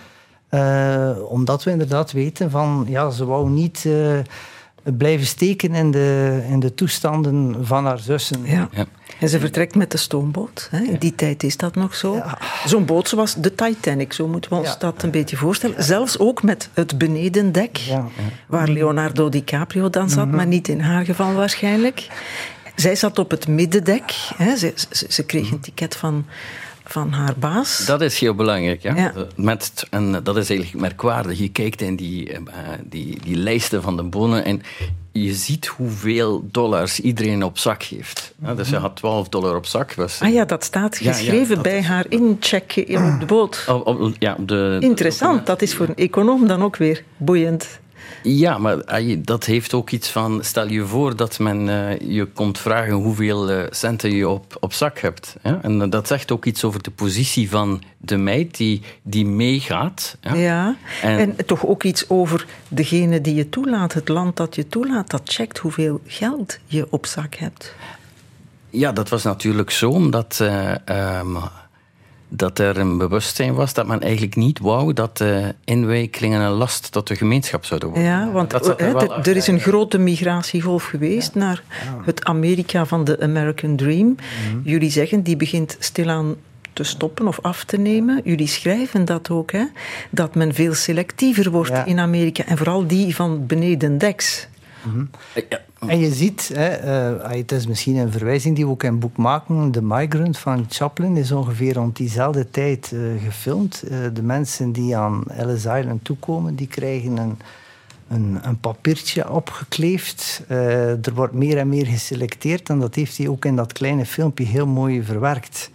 omdat 1.29 1.65
we 1.65 1.71
inderdaad 1.71 2.13
weten 2.13 2.51
van, 2.51 2.87
ja, 2.89 3.11
ze 3.11 3.25
wou 3.25 3.51
niet 3.51 3.87
blijven 4.97 5.27
steken 5.27 5.75
in 5.75 5.91
de, 5.91 6.41
in 6.49 6.61
de 6.61 6.75
toestanden 6.75 7.67
van 7.67 7.87
haar 7.87 7.99
zussen. 7.99 8.41
Ja. 8.45 8.69
ja. 8.73 8.85
En 9.25 9.31
ze 9.31 9.41
vertrekt 9.41 9.75
met 9.75 9.91
de 9.91 9.97
stoomboot. 9.97 10.69
Hè. 10.71 10.83
In 10.83 10.97
die 10.99 11.15
tijd 11.15 11.43
is 11.43 11.57
dat 11.57 11.75
nog 11.75 11.95
zo. 11.95 12.23
Zo'n 12.67 12.85
boot 12.85 13.09
zoals 13.09 13.35
de 13.35 13.55
Titanic, 13.55 14.13
zo 14.13 14.29
moeten 14.29 14.51
we 14.51 14.57
ons 14.57 14.79
dat 14.79 15.03
een 15.03 15.11
beetje 15.11 15.37
voorstellen. 15.37 15.85
Zelfs 15.85 16.19
ook 16.19 16.43
met 16.43 16.69
het 16.73 16.99
benedendek, 16.99 17.81
waar 18.47 18.69
Leonardo 18.69 19.29
DiCaprio 19.29 19.91
dan 19.91 20.11
zat, 20.11 20.27
mhm. 20.27 20.37
maar 20.37 20.47
niet 20.47 20.69
in 20.69 20.81
haar 20.81 21.05
geval 21.05 21.35
waarschijnlijk. 21.35 22.07
Zij 22.75 22.95
zat 22.95 23.19
op 23.19 23.31
het 23.31 23.49
middendek. 23.49 24.13
Hè. 24.37 24.57
Ze, 24.57 24.73
ze, 24.91 25.07
ze 25.09 25.25
kreeg 25.25 25.51
een 25.51 25.61
ticket 25.61 25.97
van 25.97 26.25
van 26.87 27.13
haar 27.13 27.35
baas. 27.39 27.87
Dat 27.87 28.01
is 28.01 28.19
heel 28.19 28.35
belangrijk. 28.35 28.83
Ja? 28.83 29.13
Met, 29.37 29.87
en 29.91 30.13
dat 30.23 30.37
is 30.37 30.51
eigenlijk 30.51 30.81
merkwaardig. 30.81 31.39
Je 31.39 31.49
kijkt 31.49 31.81
in 31.81 31.97
die, 31.97 32.31
uh, 32.31 32.39
die, 32.83 33.21
die 33.21 33.37
lijsten 33.37 33.83
van 33.83 33.97
de 33.97 34.03
bonen 34.03 34.45
en 34.45 34.63
je 35.23 35.35
ziet 35.35 35.67
hoeveel 35.67 36.49
dollars 36.51 37.01
iedereen 37.01 37.43
op 37.45 37.59
zak 37.59 37.83
heeft. 37.83 38.35
Ja, 38.43 38.55
dus 38.55 38.69
ze 38.69 38.77
had 38.77 38.97
12 38.97 39.29
dollar 39.29 39.57
op 39.57 39.67
zak. 39.67 39.95
Was, 39.95 40.21
ah 40.21 40.33
ja, 40.33 40.45
dat 40.45 40.65
staat 40.65 40.97
geschreven 40.97 41.63
bij 41.63 41.83
haar 41.83 42.05
incheck 42.09 42.75
op 42.77 43.21
de 43.21 43.27
boot. 43.27 43.65
Op, 43.85 44.15
ja, 44.19 44.35
op 44.39 44.49
de, 44.49 44.77
Interessant, 44.81 45.47
dat 45.47 45.63
is 45.63 45.75
voor 45.75 45.89
een 45.89 45.95
econoom 45.95 46.47
dan 46.47 46.63
ook 46.63 46.77
weer 46.77 47.05
boeiend. 47.17 47.81
Ja, 48.23 48.59
maar 48.59 48.77
dat 49.19 49.45
heeft 49.45 49.75
ook 49.75 49.91
iets 49.91 50.09
van... 50.09 50.45
Stel 50.45 50.69
je 50.69 50.85
voor 50.85 51.17
dat 51.17 51.39
men 51.39 51.67
uh, 51.67 51.99
je 51.99 52.25
komt 52.25 52.59
vragen 52.59 52.93
hoeveel 52.93 53.51
uh, 53.51 53.63
centen 53.71 54.11
je 54.11 54.29
op, 54.29 54.57
op 54.61 54.73
zak 54.73 54.99
hebt. 54.99 55.37
Ja? 55.43 55.59
En 55.63 55.91
dat 55.91 56.07
zegt 56.07 56.33
ook 56.33 56.45
iets 56.45 56.65
over 56.65 56.83
de 56.83 56.91
positie 56.91 57.51
van 57.51 57.83
de 57.99 58.17
meid 58.17 58.57
die, 58.57 58.83
die 59.03 59.27
meegaat. 59.27 60.17
Ja, 60.21 60.35
ja. 60.35 60.77
En, 61.03 61.19
en, 61.19 61.47
toch 61.47 61.67
ook 61.67 61.85
iets 61.85 62.09
over 62.09 62.47
degene 62.69 63.21
die 63.21 63.35
je 63.35 63.49
toelaat. 63.49 63.93
Het 63.93 64.09
land 64.09 64.37
dat 64.37 64.55
je 64.55 64.69
toelaat, 64.69 65.11
dat 65.11 65.23
checkt 65.25 65.59
hoeveel 65.59 66.01
geld 66.07 66.59
je 66.67 66.87
op 66.91 67.07
zak 67.07 67.35
hebt. 67.35 67.75
Ja, 68.71 68.93
dat 68.93 69.09
was 69.09 69.23
natuurlijk 69.23 69.71
zo, 69.71 69.91
omdat... 69.91 70.39
Uh, 70.43 71.21
dat 72.37 72.59
er 72.59 72.79
een 72.79 72.99
bewustzijn 72.99 73.55
was 73.55 73.75
dat 73.75 73.87
men 73.87 74.01
eigenlijk 74.01 74.37
niet 74.37 74.59
wou 74.59 74.93
dat 74.93 75.17
de 75.17 75.55
inwijkelingen 75.65 76.41
een 76.41 76.51
last 76.51 76.93
tot 76.93 77.07
de 77.07 77.17
gemeenschap 77.17 77.65
zouden 77.65 77.89
worden. 77.89 78.09
Ja, 78.09 78.31
want 78.31 78.53
er, 78.53 78.97
er, 79.29 79.37
is 79.37 79.47
een 79.47 79.61
grote 79.61 79.99
migratiegolf 79.99 80.85
geweest 80.85 81.35
naar 81.35 81.63
het 82.05 82.25
Amerika 82.25 82.87
van 82.87 83.05
de 83.05 83.21
American 83.21 83.77
Dream. 83.77 84.07
Mhm. 84.07 84.69
Jullie 84.69 84.91
zeggen, 84.91 85.23
die 85.23 85.37
begint 85.37 85.77
stilaan 85.79 86.35
te 86.73 86.85
stoppen 86.85 87.29
of 87.29 87.41
af 87.41 87.65
te 87.65 87.77
nemen. 87.77 88.21
Jullie 88.25 88.47
schrijven 88.47 89.05
dat 89.05 89.31
ook, 89.31 89.53
hè? 89.53 89.65
dat 90.11 90.35
men 90.35 90.55
veel 90.55 90.75
selectiever 90.75 91.51
wordt 91.51 91.83
in 91.85 91.99
Amerika. 91.99 92.45
En 92.47 92.57
vooral 92.57 92.87
die 92.87 93.15
van 93.15 93.47
beneden 93.47 93.99
deks. 93.99 94.49
Mm 94.87 95.11
En 95.87 95.99
je 95.99 96.13
ziet, 96.13 96.51
hè, 96.55 97.13
uh, 97.15 97.31
het 97.31 97.53
is 97.53 97.67
misschien 97.67 97.97
een 97.97 98.13
verwijzing 98.13 98.57
die 98.57 98.65
we 98.65 98.71
ook 98.71 98.83
in 98.83 98.91
het 98.91 99.01
boek 99.01 99.17
maken. 99.17 99.71
The 99.71 99.83
Migrant 99.83 100.39
van 100.39 100.67
Chaplin 100.69 101.17
is 101.17 101.33
ongeveer 101.33 101.75
rond 101.75 101.97
diezelfde 101.97 102.51
tijd 102.51 102.91
uh, 102.95 103.23
gefilmd. 103.25 103.85
Uh, 103.85 103.99
de 104.13 104.23
mensen 104.23 104.73
die 104.73 104.97
aan 104.97 105.25
Ellis 105.29 105.65
Island 105.65 106.05
toekomen, 106.05 106.55
die 106.55 106.67
krijgen 106.67 107.17
een, 107.17 107.39
een, 108.09 108.39
een 108.43 108.61
papiertje 108.61 109.31
opgekleefd. 109.31 110.43
er 110.49 111.15
wordt 111.15 111.35
meer 111.35 111.59
en 111.59 111.69
meer 111.69 111.87
geselecteerd 111.87 112.69
en 112.69 112.79
dat 112.79 112.95
heeft 112.95 113.19
hij 113.19 113.29
ook 113.29 113.45
in 113.45 113.57
dat 113.57 113.73
kleine 113.73 114.07
filmpje 114.07 114.45
heel 114.45 114.67
mooi 114.67 115.03
verwerkt. 115.03 115.71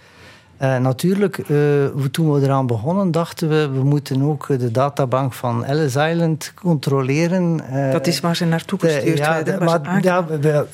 Uh, 0.62 0.78
natuurlijk, 0.78 1.38
uh, 1.38 1.86
toen 2.12 2.34
we 2.34 2.42
eraan 2.42 2.68
begonnen, 2.68 3.12
dachten 3.12 3.50
we, 3.50 3.70
we 3.70 3.84
moeten 3.84 4.22
ook 4.22 4.48
de 4.48 4.72
databank 4.72 5.34
van 5.34 5.64
Ellis 5.64 5.96
Island 5.96 6.54
controleren. 6.56 7.60
Uh, 7.72 7.92
dat 7.92 8.08
is 8.08 8.20
waar 8.20 8.36
ze 8.36 8.46
naartoe 8.46 8.80
gestuurd 8.80 9.18
ja, 9.18 9.34
werden. 9.34 9.64
Maar 9.64 10.02
ja, 10.02 10.26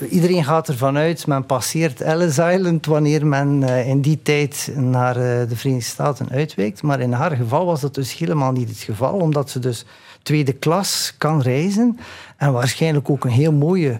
iedereen 0.09 0.43
gaat 0.43 0.67
ervan 0.67 0.97
uit, 0.97 1.27
men 1.27 1.45
passeert 1.45 2.01
Ellis 2.01 2.39
Island 2.39 2.85
wanneer 2.85 3.27
men 3.27 3.63
in 3.63 4.01
die 4.01 4.21
tijd 4.21 4.71
naar 4.75 5.13
de 5.13 5.55
Verenigde 5.55 5.89
Staten 5.89 6.27
uitwijkt. 6.31 6.81
Maar 6.81 6.99
in 6.99 7.11
haar 7.11 7.35
geval 7.35 7.65
was 7.65 7.81
dat 7.81 7.93
dus 7.93 8.17
helemaal 8.17 8.51
niet 8.51 8.69
het 8.69 8.79
geval, 8.79 9.13
omdat 9.13 9.49
ze 9.49 9.59
dus 9.59 9.85
tweede 10.21 10.53
klas 10.53 11.13
kan 11.17 11.41
reizen 11.41 11.99
en 12.37 12.53
waarschijnlijk 12.53 13.09
ook 13.09 13.23
een 13.23 13.31
heel 13.31 13.53
mooie 13.53 13.99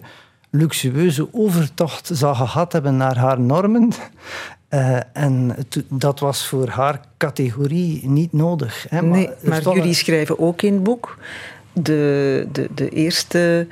luxueuze 0.50 1.28
overtocht 1.32 2.10
zou 2.12 2.34
gehad 2.34 2.72
hebben 2.72 2.96
naar 2.96 3.16
haar 3.16 3.40
normen. 3.40 3.92
Uh, 4.70 4.98
en 5.12 5.56
dat 5.88 6.20
was 6.20 6.46
voor 6.46 6.68
haar 6.68 7.00
categorie 7.16 8.08
niet 8.08 8.32
nodig. 8.32 8.86
Hè. 8.88 9.02
Maar, 9.02 9.18
nee, 9.18 9.30
maar 9.42 9.74
jullie 9.74 9.94
schrijven 9.94 10.38
ook 10.38 10.62
in 10.62 10.72
het 10.72 10.82
boek. 10.82 11.18
De, 11.72 12.46
de, 12.52 12.68
de 12.74 12.88
eerste 12.88 13.66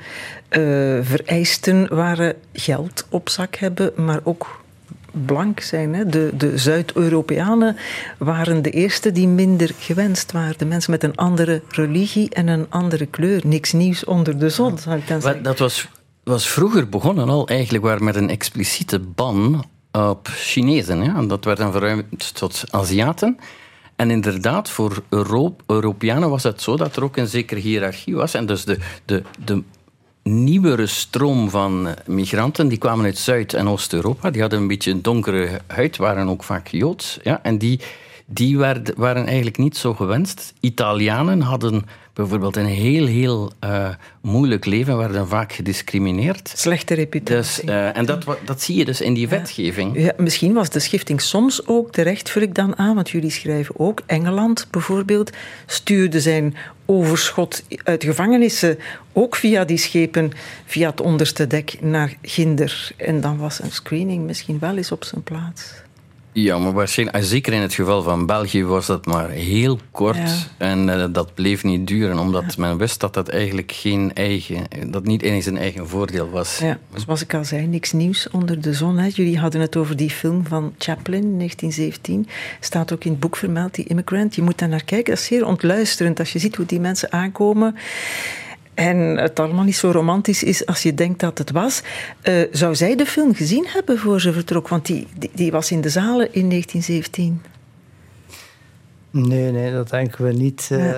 uh, 0.49 0.59
vereisten 1.01 1.95
waren 1.95 2.35
geld 2.53 3.05
op 3.09 3.29
zak 3.29 3.55
hebben, 3.55 3.91
maar 3.95 4.19
ook 4.23 4.63
blank 5.11 5.59
zijn. 5.59 5.93
Hè. 5.93 6.05
De, 6.05 6.31
de 6.37 6.57
Zuid-Europeanen 6.57 7.75
waren 8.17 8.61
de 8.61 8.69
eerste 8.69 9.11
die 9.11 9.27
minder 9.27 9.71
gewenst 9.79 10.31
waren. 10.31 10.57
De 10.57 10.65
mensen 10.65 10.91
met 10.91 11.03
een 11.03 11.15
andere 11.15 11.61
religie 11.69 12.29
en 12.29 12.47
een 12.47 12.65
andere 12.69 13.05
kleur. 13.05 13.41
Niks 13.45 13.71
nieuws 13.71 14.03
onder 14.03 14.39
de 14.39 14.49
zon, 14.49 14.77
zou 14.77 14.97
ik 14.97 15.07
dan 15.07 15.21
zeggen. 15.21 15.43
Dat 15.43 15.59
was, 15.59 15.87
was 16.23 16.49
vroeger 16.49 16.89
begonnen 16.89 17.29
al 17.29 17.47
eigenlijk 17.47 17.83
waar 17.83 18.03
met 18.03 18.15
een 18.15 18.29
expliciete 18.29 18.99
ban 18.99 19.65
op 19.95 20.27
Chinezen. 20.27 21.03
Ja. 21.03 21.21
Dat 21.21 21.45
werd 21.45 21.57
dan 21.57 21.71
verruimd 21.71 22.35
tot 22.35 22.63
Aziaten. 22.69 23.37
En 23.95 24.11
inderdaad, 24.11 24.69
voor 24.69 25.03
Euro 25.09 25.55
Europeanen 25.65 26.29
was 26.29 26.43
het 26.43 26.61
zo 26.61 26.77
dat 26.77 26.95
er 26.95 27.03
ook 27.03 27.17
een 27.17 27.27
zekere 27.27 27.59
hiërarchie 27.59 28.15
was. 28.15 28.33
En 28.33 28.45
dus 28.45 28.65
de, 28.65 28.79
de, 29.05 29.23
de 29.45 29.63
nieuwere 30.23 30.87
stroom 30.87 31.49
van 31.49 31.87
migranten, 32.05 32.67
die 32.67 32.77
kwamen 32.77 33.05
uit 33.05 33.17
Zuid- 33.17 33.53
en 33.53 33.67
Oost-Europa. 33.67 34.29
Die 34.29 34.41
hadden 34.41 34.59
een 34.59 34.67
beetje 34.67 34.91
een 34.91 35.01
donkere 35.01 35.61
huid, 35.67 35.97
waren 35.97 36.27
ook 36.27 36.43
vaak 36.43 36.67
Joods. 36.67 37.19
Ja, 37.23 37.39
en 37.43 37.57
die, 37.57 37.79
die 38.25 38.57
waren, 38.57 38.83
waren 38.95 39.25
eigenlijk 39.25 39.57
niet 39.57 39.77
zo 39.77 39.93
gewenst. 39.93 40.53
Italianen 40.59 41.41
hadden 41.41 41.85
bijvoorbeeld 42.15 42.55
een 42.55 42.65
heel, 42.65 43.05
heel 43.05 43.51
uh, 43.63 43.89
moeilijk 44.21 44.65
leven, 44.65 44.97
werden 44.97 45.27
vaak 45.27 45.53
gediscrimineerd. 45.53 46.53
Slechte 46.55 46.93
reputatie. 46.93 47.65
Dus, 47.65 47.75
uh, 47.75 47.97
en 47.97 48.05
dat, 48.05 48.25
dat 48.45 48.61
zie 48.61 48.75
je 48.75 48.85
dus 48.85 49.01
in 49.01 49.13
die 49.13 49.27
wetgeving. 49.27 49.99
Ja, 49.99 50.13
misschien 50.17 50.53
was 50.53 50.69
de 50.69 50.79
schifting 50.79 51.21
soms 51.21 51.67
ook 51.67 51.91
terecht, 51.91 52.29
vul 52.29 52.41
ik 52.41 52.55
dan 52.55 52.77
aan, 52.77 52.95
want 52.95 53.09
jullie 53.09 53.29
schrijven 53.29 53.79
ook, 53.79 54.01
Engeland 54.05 54.67
bijvoorbeeld 54.71 55.31
stuurde 55.65 56.21
zijn 56.21 56.55
overschot 56.85 57.63
uit 57.83 58.03
gevangenissen 58.03 58.77
ook 59.13 59.35
via 59.35 59.65
die 59.65 59.77
schepen, 59.77 60.31
via 60.65 60.89
het 60.89 61.01
onderste 61.01 61.47
dek 61.47 61.77
naar 61.81 62.13
Ginder. 62.21 62.91
En 62.97 63.21
dan 63.21 63.37
was 63.37 63.61
een 63.61 63.71
screening 63.71 64.25
misschien 64.25 64.59
wel 64.59 64.77
eens 64.77 64.91
op 64.91 65.03
zijn 65.03 65.23
plaats. 65.23 65.83
Ja, 66.37 66.57
maar 66.57 66.73
waarschijnlijk, 66.73 67.25
zeker 67.25 67.53
in 67.53 67.61
het 67.61 67.73
geval 67.73 68.03
van 68.03 68.25
België 68.25 68.65
was 68.65 68.85
dat 68.85 69.05
maar 69.05 69.29
heel 69.29 69.79
kort. 69.91 70.49
En 70.57 70.87
uh, 70.87 71.05
dat 71.11 71.33
bleef 71.33 71.63
niet 71.63 71.87
duren, 71.87 72.19
omdat 72.19 72.57
men 72.57 72.77
wist 72.77 72.99
dat 72.99 73.13
dat 73.13 73.27
eigenlijk 73.27 73.71
geen 73.71 74.11
eigen, 74.13 74.67
dat 74.87 75.05
niet 75.05 75.21
eens 75.21 75.43
zijn 75.43 75.57
eigen 75.57 75.87
voordeel 75.87 76.29
was. 76.29 76.57
Ja, 76.57 76.79
zoals 76.93 77.21
ik 77.21 77.33
al 77.33 77.45
zei, 77.45 77.67
niks 77.67 77.91
nieuws 77.91 78.29
onder 78.29 78.61
de 78.61 78.73
zon. 78.73 78.97
Hè. 78.97 79.09
Jullie 79.13 79.39
hadden 79.39 79.61
het 79.61 79.75
over 79.75 79.95
die 79.95 80.09
film 80.09 80.45
van 80.47 80.73
Chaplin, 80.77 81.37
1917. 81.37 82.27
Staat 82.59 82.93
ook 82.93 83.03
in 83.03 83.11
het 83.11 83.19
boek 83.19 83.35
vermeld, 83.35 83.75
die 83.75 83.85
Immigrant. 83.85 84.35
Je 84.35 84.41
moet 84.41 84.59
daar 84.59 84.69
naar 84.69 84.83
kijken. 84.83 85.13
Dat 85.13 85.21
is 85.21 85.27
zeer 85.27 85.45
ontluisterend 85.45 86.19
als 86.19 86.33
je 86.33 86.39
ziet 86.39 86.55
hoe 86.55 86.65
die 86.65 86.79
mensen 86.79 87.11
aankomen. 87.11 87.75
En 88.75 88.97
het 88.97 89.39
allemaal 89.39 89.63
niet 89.63 89.75
zo 89.75 89.91
romantisch 89.91 90.43
is 90.43 90.65
als 90.65 90.83
je 90.83 90.93
denkt 90.93 91.19
dat 91.19 91.37
het 91.37 91.51
was. 91.51 91.81
Uh, 92.23 92.33
zou 92.51 92.75
zij 92.75 92.95
de 92.95 93.05
film 93.05 93.35
gezien 93.35 93.65
hebben 93.67 93.97
voor 93.97 94.21
ze 94.21 94.33
vertrok? 94.33 94.67
Want 94.67 94.85
die, 94.85 95.07
die, 95.17 95.29
die, 95.33 95.51
was 95.51 95.71
in 95.71 95.81
de 95.81 95.89
zalen 95.89 96.33
in 96.33 96.49
1917. 96.49 97.41
Nee, 99.11 99.51
nee, 99.51 99.71
dat 99.71 99.89
denken 99.89 100.25
we 100.25 100.33
niet. 100.33 100.69
Uh... 100.71 100.97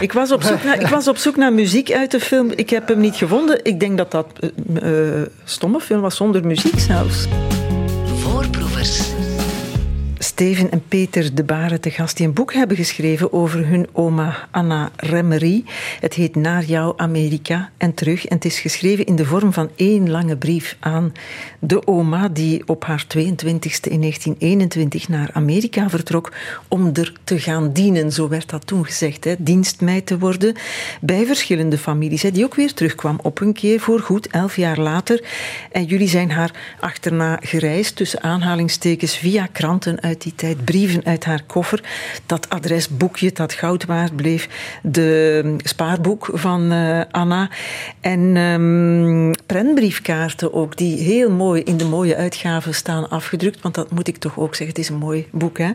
Ik, 0.00 0.12
was 0.12 0.32
op 0.32 0.42
zoek 0.42 0.62
naar, 0.64 0.80
ik 0.80 0.86
was 0.86 1.08
op 1.08 1.16
zoek 1.16 1.36
naar 1.36 1.52
muziek 1.52 1.92
uit 1.92 2.10
de 2.10 2.20
film. 2.20 2.50
Ik 2.54 2.70
heb 2.70 2.88
hem 2.88 3.00
niet 3.00 3.16
gevonden. 3.16 3.64
Ik 3.64 3.80
denk 3.80 3.98
dat 3.98 4.10
dat 4.10 4.26
een 4.40 4.86
uh, 4.86 5.22
stomme 5.44 5.80
film 5.80 6.00
was, 6.00 6.16
zonder 6.16 6.46
muziek 6.46 6.78
zelfs. 6.78 7.26
Voorproevers. 8.04 9.12
Steven 10.34 10.70
en 10.70 10.82
Peter 10.88 11.34
de 11.34 11.44
Baren 11.44 11.80
te 11.80 11.90
gast 11.90 12.16
die 12.16 12.26
een 12.26 12.32
boek 12.32 12.52
hebben 12.52 12.76
geschreven 12.76 13.32
over 13.32 13.66
hun 13.66 13.86
oma 13.92 14.48
Anna 14.50 14.90
Remmery. 14.96 15.64
Het 16.00 16.14
heet 16.14 16.34
Naar 16.34 16.64
jou 16.64 16.94
Amerika 16.96 17.70
en 17.76 17.94
terug. 17.94 18.26
En 18.26 18.34
het 18.34 18.44
is 18.44 18.58
geschreven 18.58 19.04
in 19.04 19.16
de 19.16 19.24
vorm 19.24 19.52
van 19.52 19.70
één 19.76 20.10
lange 20.10 20.36
brief 20.36 20.76
aan 20.80 21.12
de 21.58 21.86
oma 21.86 22.28
die 22.28 22.62
op 22.66 22.84
haar 22.84 23.04
22e 23.18 23.90
in 23.90 24.00
1921 24.00 25.08
naar 25.08 25.30
Amerika 25.32 25.88
vertrok 25.88 26.32
om 26.68 26.90
er 26.92 27.12
te 27.24 27.38
gaan 27.38 27.72
dienen. 27.72 28.12
Zo 28.12 28.28
werd 28.28 28.50
dat 28.50 28.66
toen 28.66 28.84
gezegd, 28.84 29.24
hè, 29.24 29.34
dienstmeid 29.38 30.06
te 30.06 30.18
worden 30.18 30.54
bij 31.00 31.26
verschillende 31.26 31.78
families. 31.78 32.22
Hè, 32.22 32.30
die 32.30 32.44
ook 32.44 32.54
weer 32.54 32.74
terugkwam 32.74 33.18
op 33.22 33.40
een 33.40 33.52
keer 33.52 33.80
voor 33.80 34.00
goed, 34.00 34.26
elf 34.26 34.56
jaar 34.56 34.78
later. 34.78 35.24
En 35.72 35.84
jullie 35.84 36.08
zijn 36.08 36.30
haar 36.30 36.76
achterna 36.80 37.38
gereisd, 37.40 37.96
tussen 37.96 38.22
aanhalingstekens, 38.22 39.16
via 39.16 39.48
kranten 39.52 40.00
uit 40.00 40.23
tijd, 40.34 40.64
brieven 40.64 41.04
uit 41.04 41.24
haar 41.24 41.42
koffer. 41.46 41.82
Dat 42.26 42.48
adresboekje 42.48 43.32
dat 43.32 43.52
goud 43.52 43.84
waard 43.84 44.16
bleef, 44.16 44.48
de 44.82 45.56
spaarboek 45.58 46.28
van 46.32 46.72
uh, 46.72 47.00
Anna. 47.10 47.50
En 48.00 48.36
um, 48.36 49.32
ook, 50.50 50.76
die 50.76 50.98
heel 50.98 51.30
mooi 51.30 51.62
in 51.62 51.76
de 51.76 51.84
mooie 51.84 52.16
uitgaven 52.16 52.74
staan 52.74 53.08
afgedrukt. 53.10 53.62
Want 53.62 53.74
dat 53.74 53.90
moet 53.90 54.08
ik 54.08 54.16
toch 54.16 54.38
ook 54.38 54.54
zeggen, 54.54 54.76
het 54.76 54.78
is 54.78 54.88
een 54.88 54.96
mooi 54.96 55.26
boek. 55.30 55.58
Hè? 55.58 55.70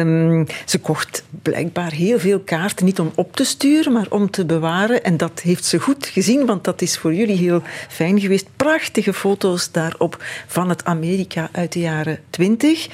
Um, 0.00 0.46
ze 0.64 0.78
kocht 0.78 1.24
blijkbaar 1.42 1.92
heel 1.92 2.18
veel 2.18 2.40
kaarten, 2.40 2.84
niet 2.84 3.00
om 3.00 3.12
op 3.14 3.36
te 3.36 3.44
sturen, 3.44 3.92
maar 3.92 4.06
om 4.08 4.30
te 4.30 4.44
bewaren. 4.44 5.04
En 5.04 5.16
dat 5.16 5.40
heeft 5.40 5.64
ze 5.64 5.78
goed 5.78 6.06
gezien, 6.06 6.46
want 6.46 6.64
dat 6.64 6.82
is 6.82 6.98
voor 6.98 7.14
jullie 7.14 7.36
heel 7.36 7.62
fijn 7.88 8.20
geweest. 8.20 8.46
Prachtige 8.56 9.12
foto's 9.12 9.70
daarop 9.72 10.24
van 10.46 10.68
het 10.68 10.84
Amerika 10.84 11.48
uit 11.52 11.72
de 11.72 11.80
jaren 11.80 12.18
twintig. 12.30 12.88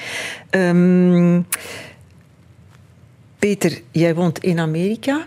Um, 0.49 1.45
Peter, 3.39 3.81
jij 3.91 4.15
woont 4.15 4.39
in 4.39 4.59
Amerika. 4.59 5.25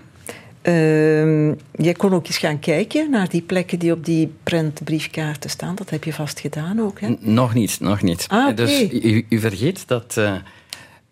Uh, 0.63 1.53
jij 1.73 1.93
kon 1.97 2.13
ook 2.13 2.27
eens 2.27 2.39
gaan 2.39 2.59
kijken 2.59 3.11
naar 3.11 3.29
die 3.29 3.43
plekken 3.43 3.79
die 3.79 3.93
op 3.93 4.05
die 4.05 4.33
prentbriefkaarten 4.43 5.51
staan. 5.51 5.75
Dat 5.75 5.91
heb 5.91 6.05
je 6.05 6.13
vast 6.13 6.41
gedaan 6.41 6.81
ook, 6.81 7.01
hè? 7.01 7.15
nog 7.21 7.55
niet, 7.55 7.81
nog 7.81 8.03
niet. 8.03 8.27
Ah, 8.29 8.39
okay. 8.39 8.55
Dus 8.55 8.83
u, 8.83 9.27
u, 9.29 9.39
vergeet 9.39 9.89
dat 9.89 10.15
uh, 10.19 10.35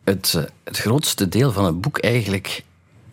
het, 0.04 0.48
het 0.64 0.76
grootste 0.78 1.28
deel 1.28 1.52
van 1.52 1.64
het 1.64 1.80
boek 1.80 1.98
eigenlijk 1.98 2.62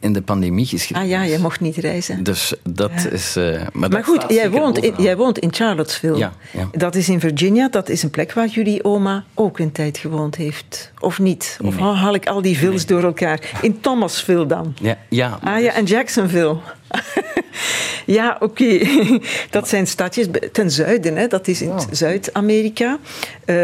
in 0.06 0.14
de 0.14 0.22
pandemie 0.22 0.66
geschreven. 0.66 1.04
Ah 1.04 1.10
ja, 1.10 1.24
je 1.24 1.40
mocht 1.40 1.60
niet 1.60 1.76
reizen. 1.76 2.24
Dus 2.24 2.54
dat 2.64 2.92
ja. 2.96 3.10
is. 3.10 3.38
Uh, 3.38 3.62
maar, 3.74 3.90
maar 3.90 4.04
goed, 4.04 4.26
jij 4.28 4.52
woont, 4.52 4.78
in, 4.78 4.94
jij 4.98 5.18
woont 5.18 5.40
in 5.40 5.54
Charlottesville. 5.54 6.18
Ja, 6.18 6.34
ja, 6.52 6.68
Dat 6.72 6.96
is 6.96 7.10
in 7.10 7.20
Virginia. 7.20 7.70
Dat 7.70 7.90
is 7.90 8.04
een 8.04 8.10
plek 8.10 8.34
waar 8.34 8.48
jullie 8.48 8.84
oma 8.84 9.24
ook 9.34 9.60
een 9.60 9.72
tijd 9.72 9.98
gewoond 9.98 10.36
heeft. 10.36 10.92
Of 11.00 11.20
niet? 11.20 11.60
Of 11.64 11.80
nee. 11.80 11.86
haal 11.86 12.14
ik 12.14 12.28
al 12.28 12.42
die 12.42 12.58
villes 12.58 12.86
nee. 12.86 12.98
door 12.98 13.08
elkaar? 13.08 13.40
In 13.62 13.82
Thomasville 13.82 14.46
dan? 14.46 14.76
Ja. 14.82 14.98
ja 15.10 15.40
ah 15.44 15.62
ja, 15.62 15.74
en 15.74 15.86
Jacksonville. 15.86 16.58
ja, 18.18 18.38
oké. 18.40 18.44
Okay. 18.44 19.22
Dat 19.50 19.68
zijn 19.68 19.88
stadjes 19.88 20.28
ten 20.52 20.72
zuiden, 20.72 21.16
hè. 21.16 21.28
dat 21.28 21.48
is 21.48 21.62
in. 21.62 21.80
Zuid-Amerika. 21.92 23.00
Uh, 23.46 23.56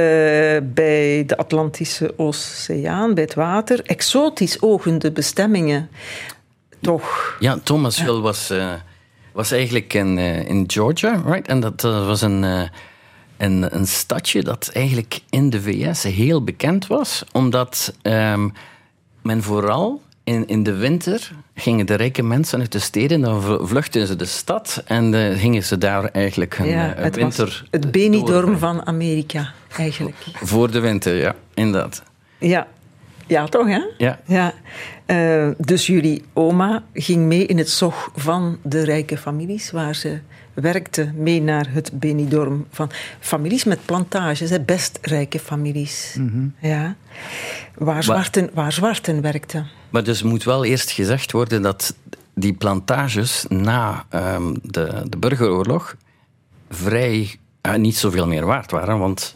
bij 0.63 1.23
de 1.27 1.37
Atlantische 1.37 2.13
Oceaan, 2.17 3.13
bij 3.13 3.23
het 3.23 3.33
water. 3.33 3.81
Exotisch 3.85 4.61
ogende 4.61 5.11
bestemmingen. 5.11 5.89
Toch? 6.81 7.37
Ja, 7.39 7.59
Thomasville 7.63 8.15
ja. 8.15 8.21
was, 8.21 8.51
uh, 8.51 8.73
was 9.33 9.51
eigenlijk 9.51 9.93
in, 9.93 10.17
uh, 10.17 10.47
in 10.47 10.63
Georgia, 10.67 11.21
right? 11.25 11.47
En 11.47 11.59
dat 11.59 11.81
was 11.81 12.21
een, 12.21 12.43
een, 13.37 13.75
een 13.75 13.87
stadje 13.87 14.43
dat 14.43 14.69
eigenlijk 14.73 15.19
in 15.29 15.49
de 15.49 15.61
VS 15.61 16.03
heel 16.03 16.43
bekend 16.43 16.87
was, 16.87 17.23
omdat 17.31 17.93
um, 18.03 18.53
men 19.21 19.43
vooral 19.43 20.01
in, 20.31 20.47
in 20.47 20.63
de 20.63 20.75
winter 20.75 21.31
gingen 21.55 21.85
de 21.85 21.95
rijke 21.95 22.23
mensen 22.23 22.59
uit 22.59 22.71
de 22.71 22.79
steden, 22.79 23.21
dan 23.21 23.67
vluchtten 23.67 24.07
ze 24.07 24.15
de 24.15 24.25
stad 24.25 24.83
en 24.85 25.13
uh, 25.13 25.39
gingen 25.39 25.63
ze 25.63 25.77
daar 25.77 26.03
eigenlijk 26.03 26.57
hun 26.57 26.67
ja, 26.67 26.97
uh, 26.97 27.03
het 27.03 27.15
winter... 27.15 27.67
het 27.71 27.91
Benidorm 27.91 28.57
van 28.57 28.85
Amerika, 28.85 29.53
eigenlijk. 29.77 30.15
Voor 30.33 30.71
de 30.71 30.79
winter, 30.79 31.15
ja, 31.15 31.35
inderdaad. 31.53 32.03
Ja, 32.37 32.67
ja 33.27 33.45
toch, 33.45 33.67
hè? 33.67 33.81
Ja. 33.97 34.19
ja. 34.25 34.53
Uh, 35.07 35.51
dus 35.57 35.87
jullie 35.87 36.23
oma 36.33 36.83
ging 36.93 37.25
mee 37.25 37.45
in 37.45 37.57
het 37.57 37.69
zog 37.69 38.11
van 38.15 38.57
de 38.63 38.83
rijke 38.83 39.17
families, 39.17 39.71
waar 39.71 39.95
ze 39.95 40.19
werkte 40.53 41.11
mee 41.15 41.41
naar 41.41 41.67
het 41.69 41.91
Benidorm 41.93 42.65
van 42.71 42.89
families 43.19 43.63
met 43.63 43.85
plantages, 43.85 44.49
hè, 44.49 44.61
best 44.61 44.99
rijke 45.01 45.39
families. 45.39 46.15
Mm 46.17 46.29
-hmm. 46.29 46.53
ja. 46.59 46.95
waar, 47.77 48.03
zwarten, 48.03 48.49
waar 48.53 48.71
zwarten 48.71 49.21
werkten. 49.21 49.67
Maar 49.89 50.03
dus 50.03 50.23
moet 50.23 50.43
wel 50.43 50.65
eerst 50.65 50.91
gezegd 50.91 51.31
worden 51.31 51.61
dat 51.61 51.95
die 52.33 52.53
plantages 52.53 53.45
na 53.49 54.05
um, 54.09 54.59
de, 54.63 55.03
de 55.09 55.17
burgeroorlog 55.17 55.95
vrij 56.69 57.35
uh, 57.67 57.75
niet 57.75 57.97
zoveel 57.97 58.27
meer 58.27 58.45
waard 58.45 58.71
waren, 58.71 58.99
want 58.99 59.35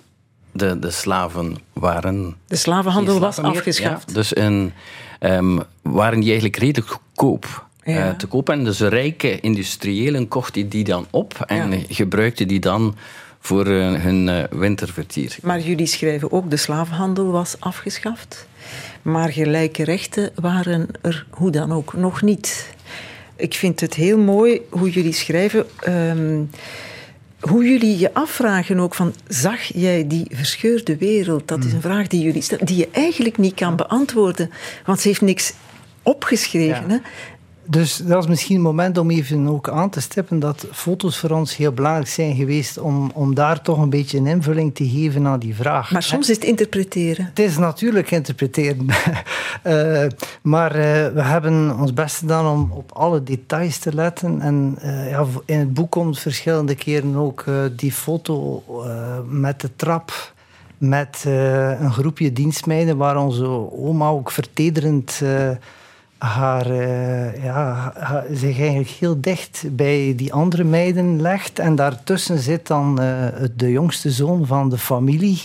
de, 0.52 0.80
de 0.80 0.92
slaven 0.92 1.56
waren. 1.74 2.36
De 2.48 2.56
slavenhandel 2.56 3.20
was 3.20 3.40
afgeschaft. 3.40 4.08
Ja, 4.08 4.14
dus 4.14 4.34
in, 4.34 4.74
um, 5.20 5.62
waren 5.82 6.20
die 6.20 6.30
eigenlijk 6.30 6.58
redelijk 6.58 6.92
goedkoop. 6.92 7.68
Ja. 7.86 8.10
Uh, 8.10 8.16
te 8.16 8.28
koop. 8.28 8.50
En 8.50 8.64
dus 8.64 8.80
rijke 8.80 9.40
industriëlen 9.40 10.28
kochten 10.28 10.70
die 10.70 10.84
dan 10.84 11.08
op 11.10 11.34
en 11.46 11.72
Ja. 11.72 11.78
gebruikten 11.90 12.48
die 12.48 12.60
dan 12.60 12.96
voor 13.40 13.68
uh, 13.68 13.94
hun 13.94 14.28
uh, 14.28 14.44
wintervertier. 14.50 15.38
Maar 15.42 15.60
jullie 15.60 15.86
schrijven 15.86 16.32
ook, 16.32 16.50
de 16.50 16.58
slavenhandel 16.58 17.32
was 17.32 17.56
afgeschaft. 17.60 18.48
Maar 19.02 19.30
gelijke 19.32 19.84
rechten 19.84 20.32
waren 20.36 20.88
er 21.02 21.26
hoe 21.30 21.52
dan 21.52 21.72
ook 21.72 21.94
nog 21.94 22.22
niet. 22.22 22.74
Ik 23.36 23.54
vind 23.54 23.80
het 23.80 23.94
heel 23.94 24.18
mooi 24.18 24.62
hoe 24.70 24.90
jullie 24.90 25.14
schrijven. 25.14 25.66
Um, 25.88 26.50
hoe 27.40 27.64
jullie 27.64 28.00
je 28.00 28.14
afvragen 28.14 28.80
ook 28.80 28.96
van, 28.96 29.14
zag 29.28 29.62
jij 29.62 30.08
die 30.08 30.26
verscheurde 30.30 30.98
wereld? 30.98 31.48
Dat 31.48 31.64
is 31.64 31.74
een 31.74 31.82
vraag 31.82 32.08
die 32.08 32.22
jullie 32.22 32.42
stellen, 32.42 32.66
die 32.66 32.78
je 32.78 32.90
eigenlijk 32.92 33.38
niet 33.38 33.54
kan 33.54 33.76
beantwoorden. 33.76 34.50
Want 34.86 35.00
ze 35.00 35.08
heeft 35.08 35.22
niks 35.22 35.54
opgeschreven. 36.04 36.84
Ja. 36.88 36.90
Hè? 36.90 36.98
Dus 37.68 37.98
dat 37.98 38.24
is 38.24 38.30
misschien 38.30 38.56
het 38.56 38.64
moment 38.64 38.98
om 38.98 39.12
even 39.12 39.48
ook 39.48 39.70
aan 39.70 39.90
te 39.90 40.02
stippen 40.02 40.40
dat 40.40 40.68
foto's 40.72 41.18
voor 41.18 41.30
ons 41.30 41.56
heel 41.56 41.72
belangrijk 41.72 42.08
zijn 42.08 42.36
geweest 42.36 42.78
om, 42.78 43.12
om 43.14 43.36
daar 43.36 43.62
toch 43.62 43.82
een 43.82 43.90
beetje 43.90 44.18
een 44.18 44.28
invulling 44.28 44.76
te 44.76 44.90
geven 44.90 45.28
aan 45.28 45.40
die 45.40 45.56
vraag. 45.56 45.92
Maar 45.92 46.04
soms 46.04 46.30
is 46.30 46.36
het 46.36 46.46
interpreteren. 46.46 47.26
Het 47.26 47.40
is 47.40 47.58
natuurlijk 47.58 48.12
interpreteren. 48.12 48.86
uh, 49.64 50.06
maar 50.54 50.76
uh, 50.76 50.82
we 51.08 51.22
hebben 51.22 51.78
ons 51.80 51.94
best 51.94 52.18
gedaan 52.18 52.48
om 52.48 52.72
op 52.72 52.92
alle 52.92 53.24
details 53.24 53.78
te 53.78 53.94
letten. 53.94 54.42
En 54.42 54.78
uh, 54.84 55.10
ja, 55.10 55.26
in 55.46 55.60
het 55.60 55.74
boek 55.74 55.92
komt 55.92 56.20
verschillende 56.20 56.76
keren 56.76 57.16
ook 57.16 57.44
eh, 57.48 57.56
die 57.76 57.92
foto 57.92 58.64
met 59.28 59.62
de 59.62 59.70
trap 59.76 60.34
met 60.78 61.24
een 61.80 61.92
groepje 61.92 62.34
dienstmeiden 62.34 62.98
waar 62.98 63.18
onze 63.18 63.46
oma 63.72 64.08
ook 64.10 64.32
vertederend 64.32 65.22
haar, 66.18 66.72
uh, 66.72 67.44
ja, 67.44 67.94
zich 68.32 68.60
eigenlijk 68.60 68.90
heel 68.90 69.22
dicht 69.22 69.64
bij 69.72 70.14
die 70.16 70.34
andere 70.34 70.64
meiden 70.64 71.22
legt. 71.22 71.60
En 71.60 71.76
daartussen 71.76 72.40
zit 72.40 72.68
dan 72.68 73.02
uh, 73.02 73.28
de 73.56 73.72
jongste 73.72 74.12
zoon 74.12 74.46
van 74.46 74.70
de 74.70 74.78
familie. 74.78 75.42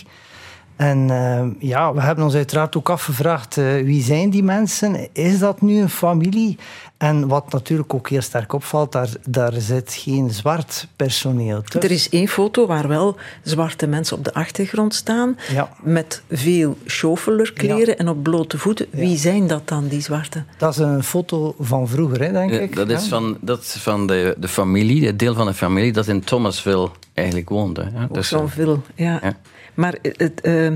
En 0.81 1.07
uh, 1.09 1.69
ja, 1.69 1.93
we 1.93 2.01
hebben 2.01 2.23
ons 2.23 2.35
uiteraard 2.35 2.75
ook 2.75 2.89
afgevraagd 2.89 3.55
wie 3.55 4.03
zijn 4.03 4.29
die 4.29 4.43
mensen? 4.43 5.07
Is 5.13 5.39
dat 5.39 5.61
nu 5.61 5.81
een 5.81 5.89
familie? 5.89 6.57
En 7.01 7.27
wat 7.27 7.51
natuurlijk 7.51 7.93
ook 7.93 8.09
heel 8.09 8.21
sterk 8.21 8.53
opvalt, 8.53 8.91
daar, 8.91 9.09
daar 9.27 9.53
zit 9.57 9.93
geen 9.93 10.29
zwart 10.29 10.87
personeel 10.95 11.61
tussen. 11.61 11.81
Er 11.81 11.91
is 11.91 12.09
één 12.09 12.27
foto 12.27 12.67
waar 12.67 12.87
wel 12.87 13.15
zwarte 13.43 13.87
mensen 13.87 14.17
op 14.17 14.23
de 14.23 14.33
achtergrond 14.33 14.95
staan, 14.95 15.37
ja. 15.51 15.69
met 15.81 16.23
veel 16.29 16.77
chauffeurkleren 16.85 17.87
ja. 17.87 17.95
en 17.95 18.09
op 18.09 18.23
blote 18.23 18.57
voeten. 18.57 18.85
Wie 18.89 19.17
zijn 19.17 19.47
dat 19.47 19.67
dan, 19.67 19.87
die 19.87 20.01
zwarte? 20.01 20.43
Dat 20.57 20.71
is 20.71 20.77
een 20.77 21.03
foto 21.03 21.55
van 21.59 21.87
vroeger, 21.87 22.21
hè, 22.23 22.31
denk 22.31 22.51
ik. 22.51 22.75
Dat 22.75 22.89
is 22.89 23.07
van, 23.07 23.37
dat 23.41 23.61
is 23.61 23.75
van 23.79 24.07
de, 24.07 24.35
de 24.37 24.47
familie, 24.47 25.05
het 25.05 25.19
deel 25.19 25.33
van 25.33 25.45
de 25.45 25.53
familie 25.53 25.91
dat 25.91 26.07
in 26.07 26.23
Thomasville 26.23 26.89
eigenlijk 27.13 27.49
woonde. 27.49 27.91
Ja, 27.93 28.07
dus, 28.11 28.29
Thomasville, 28.29 28.77
ja. 28.95 29.35
Maar 29.73 29.97
het... 30.01 30.41
Uh, 30.43 30.71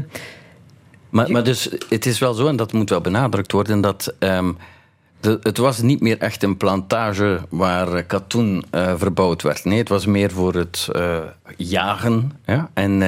maar, 1.10 1.32
maar 1.32 1.44
dus, 1.44 1.70
het 1.90 2.06
is 2.06 2.20
wel 2.20 2.34
zo, 2.34 2.48
en 2.48 2.56
dat 2.56 2.74
moet 2.74 2.90
wel 2.90 3.02
benadrukt 3.02 3.52
worden, 3.52 3.82
dat... 3.82 4.14
Um, 4.20 4.58
de, 5.20 5.40
het 5.42 5.58
was 5.58 5.82
niet 5.82 6.02
meer 6.02 6.18
echt 6.18 6.44
een 6.44 6.58
plantage 6.58 7.42
waar 7.50 8.04
katoen 8.04 8.64
uh, 8.72 8.94
verbouwd 8.98 9.42
werd. 9.42 9.66
Nee, 9.66 9.78
het 9.78 9.90
was 9.90 10.06
meer 10.06 10.32
voor 10.32 10.54
het 10.54 10.90
uh, 10.96 11.18
jagen. 11.58 12.32
Ja? 12.46 12.70
En 12.74 13.02
uh, 13.02 13.08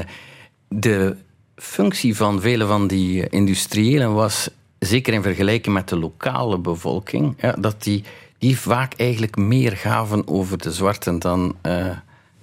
de 0.67 1.15
functie 1.55 2.15
van 2.15 2.41
vele 2.41 2.65
van 2.65 2.87
die 2.87 3.29
industriëlen 3.29 4.13
was, 4.13 4.49
zeker 4.79 5.13
in 5.13 5.21
vergelijking 5.21 5.75
met 5.75 5.89
de 5.89 5.97
lokale 5.97 6.57
bevolking, 6.57 7.35
ja, 7.41 7.51
dat 7.51 7.83
die, 7.83 8.03
die 8.37 8.59
vaak 8.59 8.93
eigenlijk 8.93 9.35
meer 9.35 9.77
gaven 9.77 10.27
over 10.27 10.57
de 10.57 10.71
zwarten 10.71 11.19
dan, 11.19 11.55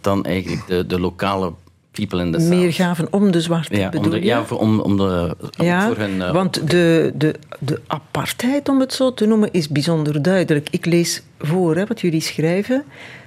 dan 0.01 0.25
eigenlijk 0.25 0.67
de, 0.67 0.87
de 0.87 1.01
lokale 1.01 1.53
people 1.95 2.21
in 2.21 2.33
the 2.33 2.39
meer 2.39 2.73
gaven 2.73 3.07
om 3.11 3.31
de 3.31 3.41
zwarte, 3.41 3.77
Ja, 3.77 3.85
om 3.85 3.91
bedoel 3.91 4.11
de, 4.11 4.25
ja, 4.25 4.45
voor, 4.45 4.59
om, 4.59 4.81
om 4.81 4.97
de, 4.97 5.37
om 5.59 5.65
Ja, 5.65 5.87
voor 5.87 5.97
hun... 5.97 6.23
eh, 6.23 6.33
want 6.33 6.71
de, 6.71 7.13
de, 7.15 7.35
de 7.59 7.81
apartheid, 7.87 8.69
om 8.69 8.81
het 8.81 8.93
zo 8.93 9.15
te 9.15 9.27
noemen, 9.27 9.49
is 9.53 9.69
bijzonder 9.69 10.23
duidelijk. 10.23 10.69
Ik 10.71 10.87
lees 10.87 11.23
voor 11.39 11.77
hè, 11.77 11.87
wat 11.87 12.01
jullie 12.01 12.21
schrijven. 12.21 12.85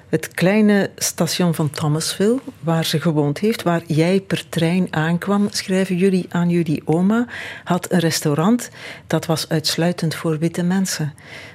Het 0.10 0.28
kleine 0.28 0.90
station 0.96 1.54
van 1.54 1.70
Thomasville, 1.70 2.40
waar 2.60 2.86
ze 2.86 3.00
gewoond 3.00 3.40
heeft, 3.40 3.64
waar 3.64 3.82
jij 3.88 4.20
per 4.20 4.50
trein 4.50 4.88
aankwam, 4.90 5.48
schrijven 5.52 5.96
jullie 5.96 6.26
aan 6.30 6.50
jullie 6.50 6.82
oma, 6.86 7.26
had 7.64 7.92
een 7.92 8.00
restaurant 8.00 8.70
dat 9.08 9.26
was 9.26 9.50
uitsluitend 9.50 10.16
voor 10.16 10.38
witte 10.40 10.64
mensen. 10.64 11.14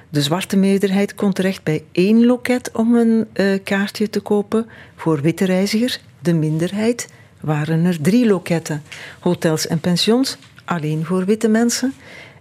De 0.09 0.21
zwarte 0.21 0.57
meerderheid 0.57 1.15
kon 1.15 1.33
terecht 1.33 1.63
bij 1.63 1.83
één 1.91 2.25
loket 2.25 2.71
om 2.73 2.95
een 2.95 3.27
eh, 3.33 3.45
kaartje 3.63 4.09
te 4.09 4.19
kopen. 4.19 4.67
Voor 4.95 5.21
witte 5.21 5.45
reizigers, 5.45 5.99
de 6.23 6.33
minderheid, 6.33 7.09
waren 7.39 7.85
er 7.85 8.01
drie 8.01 8.27
loketten. 8.27 8.83
Hotels 9.19 9.67
en 9.67 9.79
pensions, 9.79 10.37
alleen 10.65 11.05
voor 11.05 11.25
witte 11.25 11.47
mensen. 11.47 11.93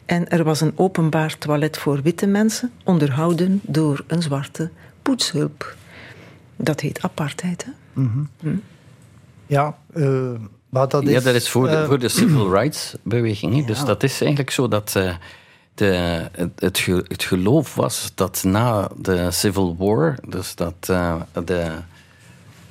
En 0.07 0.29
er 0.29 0.45
was 0.45 0.61
een 0.61 0.73
openbaar 0.75 1.39
toilet 1.39 1.77
voor 1.79 2.03
witte 2.03 2.27
mensen, 2.27 2.73
onderhouden 2.85 3.61
door 3.63 4.05
een 4.07 4.23
zwarte 4.23 4.71
poetshulp. 5.03 5.77
Dat 6.57 6.81
heet 6.81 7.03
apartheid, 7.03 7.65
hè? 7.65 8.01
Ja, 9.47 9.77
eh, 9.95 10.31
maar 10.69 10.89
dat 10.89 11.03
is... 11.03 11.11
ja, 11.11 11.21
dat 11.21 11.35
is 11.35 11.49
voor 11.51 11.67
de, 11.69 11.77
eh, 11.77 11.87
voor 11.87 11.99
de 11.99 12.09
civil 12.09 12.51
rights 12.53 12.95
beweging. 13.03 13.67
Dus 13.67 13.85
dat 13.85 14.03
is 14.03 14.21
eigenlijk 14.21 14.51
zo 14.51 14.69
dat 14.69 14.97
eh, 14.97 15.15
de, 15.75 15.85
het, 16.33 16.51
het, 16.57 16.79
ge- 16.79 17.05
het 17.09 17.23
geloof 17.23 17.75
was 17.75 18.13
dat 18.15 18.43
na 18.45 18.89
de 18.97 19.31
Civil 19.31 19.77
War, 19.79 20.19
dus 20.29 20.55
dat 20.55 20.75
eh, 20.81 21.15
de, 21.45 21.71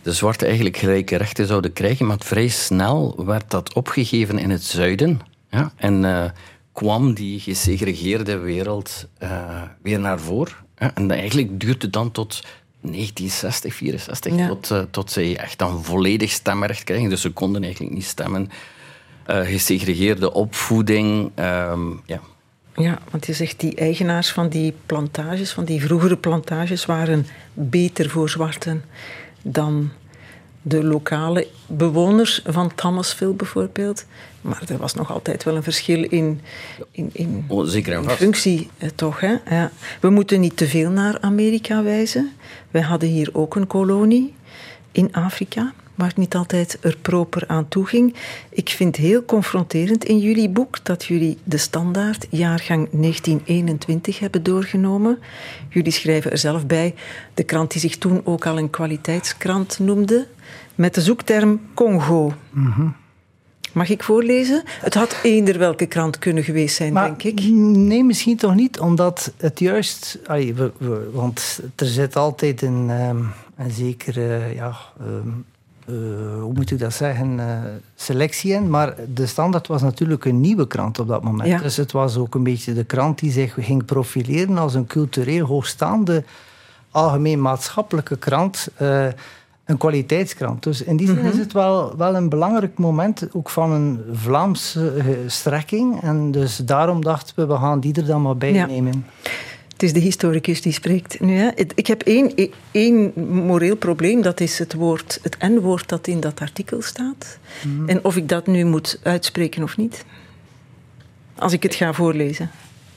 de 0.01 0.11
zwarte 0.13 0.45
eigenlijk 0.45 0.77
gelijke 0.77 1.15
rechten 1.15 1.47
zouden 1.47 1.73
krijgen, 1.73 2.05
maar 2.05 2.17
vrij 2.19 2.47
snel 2.47 3.25
werd 3.25 3.51
dat 3.51 3.73
opgegeven 3.73 4.37
in 4.39 4.49
het 4.49 4.63
zuiden. 4.63 5.19
Ja? 5.49 5.71
En 5.75 6.05
eh, 6.05 6.29
kwam 6.71 7.13
die 7.13 7.39
gesegregeerde 7.39 8.37
wereld 8.37 9.07
eh, 9.17 9.61
weer 9.81 9.99
naar 9.99 10.19
voren. 10.19 10.53
Ja? 10.77 10.91
En 10.93 11.11
eigenlijk 11.11 11.59
duurde 11.59 11.85
het 11.85 11.93
dan 11.93 12.11
tot 12.11 12.43
1960, 12.81 13.73
64, 13.73 14.35
Ja. 14.35 14.47
tot, 14.47 14.71
eh, 14.71 14.81
tot 14.91 15.11
zij 15.11 15.37
echt 15.37 15.57
dan 15.59 15.83
volledig 15.83 16.31
stemrecht 16.31 16.83
krijgen. 16.83 17.09
Dus 17.09 17.21
ze 17.21 17.29
konden 17.31 17.63
eigenlijk 17.63 17.93
niet 17.93 18.05
stemmen. 18.05 18.49
Gesegregeerde 19.25 20.33
opvoeding. 20.33 21.31
ehm, 21.35 21.89
ja. 22.05 22.19
Ja, 22.75 22.99
want 23.11 23.25
je 23.25 23.33
zegt 23.33 23.59
die 23.59 23.75
eigenaars 23.75 24.31
van 24.31 24.49
die 24.49 24.73
plantages, 24.85 25.51
van 25.51 25.65
die 25.65 25.81
vroegere 25.81 26.17
plantages, 26.17 26.85
waren 26.85 27.25
beter 27.53 28.09
voor 28.09 28.29
zwarten 28.29 28.83
dan 29.41 29.89
de 30.61 30.83
lokale 30.83 31.47
bewoners 31.67 32.41
van 32.45 32.75
Thomasville 32.75 33.33
bijvoorbeeld. 33.33 34.05
Maar 34.41 34.63
er 34.67 34.77
was 34.77 34.93
nog 34.93 35.11
altijd 35.11 35.43
wel 35.43 35.55
een 35.55 35.63
verschil 35.63 36.03
in, 36.03 36.41
in, 36.91 37.09
in, 37.13 37.45
Oh, 37.47 37.65
zeker 37.65 37.93
in 37.93 38.09
functie, 38.09 38.69
eh, 38.77 38.89
toch? 38.95 39.19
Hè? 39.19 39.35
Ja. 39.49 39.71
We 39.99 40.09
moeten 40.09 40.39
niet 40.39 40.57
te 40.57 40.67
veel 40.67 40.89
naar 40.89 41.17
Amerika 41.19 41.83
wijzen. 41.83 42.31
Wij 42.71 42.81
hadden 42.81 43.09
hier 43.09 43.29
ook 43.33 43.55
een 43.55 43.67
kolonie 43.67 44.33
in 44.91 45.13
Afrika, 45.13 45.73
waar 46.01 46.09
het 46.09 46.19
niet 46.19 46.35
altijd 46.35 46.77
er 46.81 46.97
proper 47.01 47.43
aan 47.47 47.67
toe 47.67 47.85
ging. 47.85 48.15
Ik 48.49 48.69
vind 48.69 48.95
heel 48.95 49.25
confronterend 49.25 50.03
in 50.03 50.19
jullie 50.19 50.49
boek 50.49 50.85
dat 50.85 51.05
jullie 51.05 51.37
de 51.43 51.57
standaard 51.57 52.27
jaargang 52.29 52.89
1921 52.91 54.19
hebben 54.19 54.43
doorgenomen. 54.43 55.19
Jullie 55.69 55.91
schrijven 55.91 56.31
er 56.31 56.37
zelf 56.37 56.65
bij, 56.65 56.95
de 57.33 57.43
krant 57.43 57.71
die 57.71 57.81
zich 57.81 57.97
toen 57.97 58.21
ook 58.23 58.45
al 58.45 58.57
een 58.57 58.69
kwaliteitskrant 58.69 59.79
noemde, 59.79 60.27
met 60.75 60.93
de 60.95 61.01
zoekterm 61.01 61.61
Congo. 61.73 62.33
Mag 63.73 63.89
ik 63.89 64.03
voorlezen? 64.03 64.63
Het 64.65 64.93
had 64.93 65.19
eender 65.23 65.57
welke 65.57 65.85
krant 65.85 66.19
kunnen 66.19 66.43
geweest 66.43 66.75
zijn, 66.75 66.93
Maar 66.93 67.05
denk 67.07 67.23
ik. 67.23 67.41
Nee, 67.51 68.03
misschien 68.03 68.37
toch 68.37 68.55
niet, 68.55 68.79
omdat 68.79 69.33
het 69.37 69.59
juist... 69.59 70.19
allee, 70.25 70.53
we, 70.53 70.71
we- 70.77 71.09
want 71.13 71.61
er 71.75 71.85
zit 71.85 72.15
altijd 72.15 72.61
een, 72.61 72.89
ehm, 72.89 73.23
een 73.57 73.71
zekere... 73.71 74.53
ja, 74.55 74.75
ehm, 74.99 75.07
eh, 75.09 75.23
hoe 76.41 76.51
moet 76.53 76.71
ik 76.71 76.79
dat 76.79 76.93
zeggen? 76.93 77.39
eh, 77.39 77.45
selectie 77.95 78.53
in. 78.53 78.69
Maar 78.69 78.95
de 79.13 79.25
Standaard 79.25 79.67
was 79.67 79.81
natuurlijk 79.81 80.25
een 80.25 80.39
nieuwe 80.41 80.67
krant 80.67 80.99
op 80.99 81.07
dat 81.07 81.23
moment. 81.23 81.49
Ja. 81.49 81.57
Dus 81.59 81.77
het 81.77 81.91
was 81.91 82.17
ook 82.17 82.35
een 82.35 82.43
beetje 82.43 82.73
de 82.73 82.83
krant 82.83 83.19
die 83.19 83.31
zich 83.31 83.53
ging 83.59 83.85
profileren 83.85 84.57
als 84.57 84.73
een 84.73 84.87
cultureel 84.87 85.45
hoogstaande, 85.45 86.23
algemeen 86.91 87.41
maatschappelijke 87.41 88.17
krant. 88.17 88.67
eh, 88.75 89.07
een 89.65 89.77
kwaliteitskrant. 89.77 90.63
Dus 90.63 90.83
in 90.83 90.97
die 90.97 91.07
zin 91.07 91.17
is 91.19 91.37
het 91.37 91.53
wel, 91.53 91.97
wel 91.97 92.15
een 92.15 92.29
belangrijk 92.29 92.77
moment, 92.77 93.27
ook 93.33 93.49
van 93.49 93.71
een 93.71 93.99
Vlaamse 94.11 94.91
eh, 94.97 95.05
strekking. 95.27 96.01
En 96.01 96.31
dus 96.31 96.57
daarom 96.57 97.03
dachten 97.03 97.35
we, 97.35 97.45
we 97.53 97.55
gaan 97.59 97.79
die 97.79 97.93
er 97.93 98.05
dan 98.05 98.21
maar 98.21 98.37
bij 98.37 98.53
Ja. 98.53 98.65
nemen. 98.65 99.05
Het 99.81 99.89
is 99.89 99.95
de 99.95 100.05
historicus 100.05 100.61
die 100.61 100.73
spreekt 100.73 101.19
nu. 101.19 101.35
Hè. 101.37 101.49
Ik 101.75 101.87
heb 101.87 102.01
één, 102.01 102.33
één 102.71 103.13
moreel 103.29 103.75
probleem, 103.75 104.21
dat 104.21 104.39
is 104.39 104.59
het 104.59 104.73
woord, 104.73 105.19
het 105.21 105.37
N-woord 105.39 105.89
dat 105.89 106.07
in 106.07 106.19
dat 106.19 106.39
artikel 106.39 106.81
staat. 106.81 107.37
En 107.85 108.03
of 108.03 108.15
ik 108.15 108.29
dat 108.29 108.47
nu 108.47 108.65
moet 108.65 108.99
uitspreken 109.03 109.63
of 109.63 109.77
niet. 109.77 110.05
Als 111.35 111.53
ik 111.53 111.63
het 111.63 111.75
ga 111.75 111.93
voorlezen. 111.93 112.51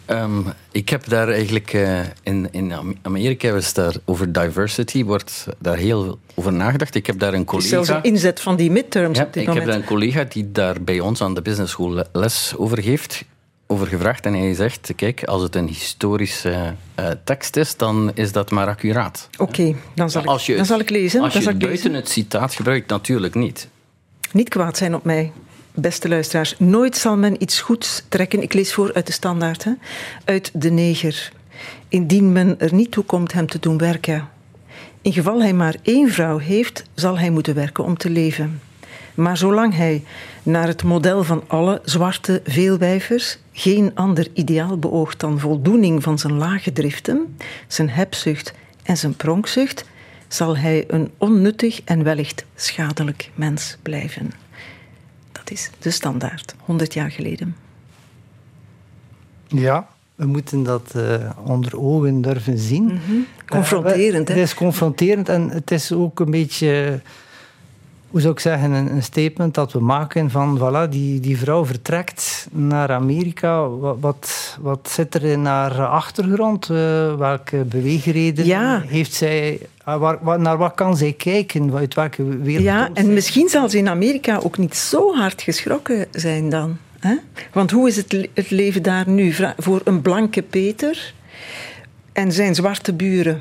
Ehm, 0.04 0.40
ik 0.72 0.88
heb 0.88 1.08
daar 1.08 1.28
eigenlijk 1.28 1.72
eh, 1.72 2.00
in, 2.22 2.48
in 2.50 2.72
Am- 2.72 2.96
Amerika 3.02 3.54
is 3.54 3.72
daar 3.72 3.94
over 4.04 4.32
diversity 4.32 5.04
wordt 5.04 5.46
daar 5.58 5.76
heel 5.76 6.18
over 6.34 6.52
nagedacht. 6.52 6.94
Ik 6.94 7.06
heb 7.06 7.18
daar 7.18 7.32
een 7.34 7.38
Het 7.40 7.46
is 7.46 7.50
collega. 7.50 7.68
zelfs 7.68 7.88
een 7.90 8.12
inzet 8.12 8.40
van 8.40 8.56
die 8.56 8.70
midterms 8.70 9.18
Ja, 9.18 9.24
op 9.24 9.32
dit 9.32 9.48
ik 9.48 9.54
heb 9.54 9.64
daar 9.64 9.74
een 9.76 9.84
collega 9.84 10.24
die 10.24 10.52
daar 10.52 10.82
bij 10.82 11.00
ons 11.00 11.22
aan 11.22 11.34
de 11.34 11.42
business 11.42 11.72
school 11.72 11.92
le- 11.92 12.06
les 12.12 12.54
over 12.56 12.82
geeft, 12.82 13.24
over 13.66 13.86
gevraagd. 13.86 14.26
En 14.26 14.34
hij 14.34 14.54
zegt: 14.54 14.92
Kijk, 14.96 15.24
als 15.24 15.42
het 15.42 15.54
een 15.54 15.68
historische 15.68 16.74
eh, 16.94 17.10
tekst 17.24 17.56
is, 17.56 17.76
dan 17.76 18.10
is 18.14 18.32
dat 18.32 18.50
maar 18.50 18.66
accuraat. 18.66 19.28
Oké, 19.38 19.74
dan, 19.94 20.10
zal 20.10 20.24
Als 20.24 20.42
ik, 20.42 20.46
je 20.46 20.56
dan 20.56 20.66
zal 20.66 20.80
ik 20.80 20.90
lezen. 20.90 21.20
Als 21.20 21.32
dan 21.32 21.42
je 21.42 21.46
zal 21.46 21.56
ik 21.56 21.64
buiten 21.66 21.90
lezen. 21.90 22.02
het 22.02 22.08
citaat 22.08 22.54
gebruikt, 22.54 22.90
natuurlijk 22.90 23.34
niet. 23.34 23.68
Niet 24.32 24.48
kwaad 24.48 24.76
zijn 24.76 24.94
op 24.94 25.04
mij, 25.04 25.32
beste 25.74 26.08
luisteraars. 26.08 26.54
Nooit 26.58 26.96
zal 26.96 27.16
men 27.16 27.42
iets 27.42 27.60
goeds 27.60 28.04
trekken, 28.08 28.42
ik 28.42 28.52
lees 28.52 28.74
voor 28.74 28.92
uit 28.94 29.06
de 29.06 29.12
standaard, 29.12 29.64
hè, 29.64 29.72
uit 30.24 30.50
de 30.54 30.70
neger. 30.70 31.32
Indien 31.88 32.32
men 32.32 32.60
er 32.60 32.74
niet 32.74 32.90
toe 32.90 33.04
komt 33.04 33.32
hem 33.32 33.46
te 33.46 33.58
doen 33.58 33.78
werken. 33.78 34.28
In 35.02 35.12
geval 35.12 35.40
hij 35.40 35.52
maar 35.52 35.76
één 35.82 36.10
vrouw 36.10 36.38
heeft, 36.38 36.84
zal 36.94 37.18
hij 37.18 37.30
moeten 37.30 37.54
werken 37.54 37.84
om 37.84 37.96
te 37.96 38.10
leven. 38.10 38.60
Maar 39.14 39.36
zolang 39.36 39.74
hij, 39.76 40.04
naar 40.42 40.66
het 40.66 40.82
model 40.82 41.24
van 41.24 41.42
alle 41.46 41.80
zwarte 41.84 42.40
veelwijvers, 42.44 43.38
geen 43.52 43.94
ander 43.94 44.28
ideaal 44.32 44.78
beoogt 44.78 45.20
dan 45.20 45.38
voldoening 45.38 46.02
van 46.02 46.18
zijn 46.18 46.32
lage 46.34 46.72
driften, 46.72 47.36
zijn 47.66 47.90
hebzucht 47.90 48.54
en 48.82 48.96
zijn 48.96 49.16
pronkzucht, 49.16 49.84
zal 50.28 50.56
hij 50.56 50.84
een 50.88 51.10
onnuttig 51.18 51.80
en 51.84 52.02
wellicht 52.02 52.44
schadelijk 52.54 53.30
mens 53.34 53.76
blijven. 53.82 54.30
Dat 55.32 55.50
is 55.50 55.70
de 55.78 55.90
standaard, 55.90 56.54
100 56.58 56.94
jaar 56.94 57.10
geleden. 57.10 57.56
Ja, 59.46 59.88
we 60.14 60.26
moeten 60.26 60.62
dat 60.62 60.92
eh, 60.94 61.30
onder 61.44 61.78
ogen 61.78 62.20
durven 62.20 62.58
zien. 62.58 62.84
Mhm. 62.84 63.12
Confronterend, 63.46 64.28
hè? 64.28 64.34
Het 64.34 64.42
is 64.42 64.54
confronterend 64.54 65.28
en 65.28 65.48
het 65.48 65.70
is 65.70 65.92
ook 65.92 66.20
een 66.20 66.30
beetje, 66.30 67.00
hoe 68.14 68.22
zou 68.22 68.34
ik 68.34 68.40
zeggen, 68.40 68.72
een, 68.72 68.90
een 68.92 69.02
statement 69.02 69.54
dat 69.54 69.72
we 69.72 69.80
maken 69.80 70.30
van, 70.30 70.58
voilà, 70.58 70.88
die, 70.88 71.20
die 71.20 71.38
vrouw 71.38 71.64
vertrekt 71.66 72.46
naar 72.52 72.90
Amerika. 72.92 73.68
Wat, 73.68 73.96
wat, 74.00 74.58
wat 74.60 74.88
zit 74.90 75.14
er 75.14 75.24
in 75.24 75.44
haar 75.44 75.86
achtergrond? 75.86 76.70
Eh, 76.70 77.14
welke 77.16 77.56
beweegreden 77.56 78.44
Ja. 78.46 78.82
heeft 78.86 79.12
zij? 79.12 79.60
Ah, 79.84 80.00
waar, 80.00 80.18
waar- 80.22 80.40
naar 80.40 80.56
wat 80.56 80.74
kan 80.74 80.96
zij 80.96 81.12
kijken? 81.12 81.74
Uit 81.74 81.94
welke 81.94 82.24
wereld 82.38 82.64
Ja, 82.64 82.88
en 82.94 83.04
zij? 83.04 83.14
misschien 83.14 83.48
zal 83.48 83.68
ze 83.68 83.78
in 83.78 83.88
Amerika 83.88 84.36
ook 84.42 84.58
niet 84.58 84.76
zo 84.76 85.14
hard 85.14 85.42
geschrokken 85.42 86.06
zijn 86.10 86.48
dan. 86.48 86.76
Hè? 86.98 87.14
Want 87.52 87.70
hoe 87.70 87.88
is 87.88 87.96
het, 87.96 88.12
le- 88.12 88.28
het 88.34 88.50
leven 88.50 88.82
daar 88.82 89.08
nu 89.08 89.32
Vra- 89.32 89.54
voor 89.58 89.80
een 89.84 90.00
blanke 90.02 90.42
Peter 90.42 91.12
en 92.12 92.32
zijn 92.32 92.54
zwarte 92.54 92.92
buren? 92.92 93.40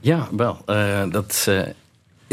Ja, 0.00 0.28
wel. 0.36 0.58
eh, 0.66 1.02
dat 1.10 1.44
eh, 1.48 1.60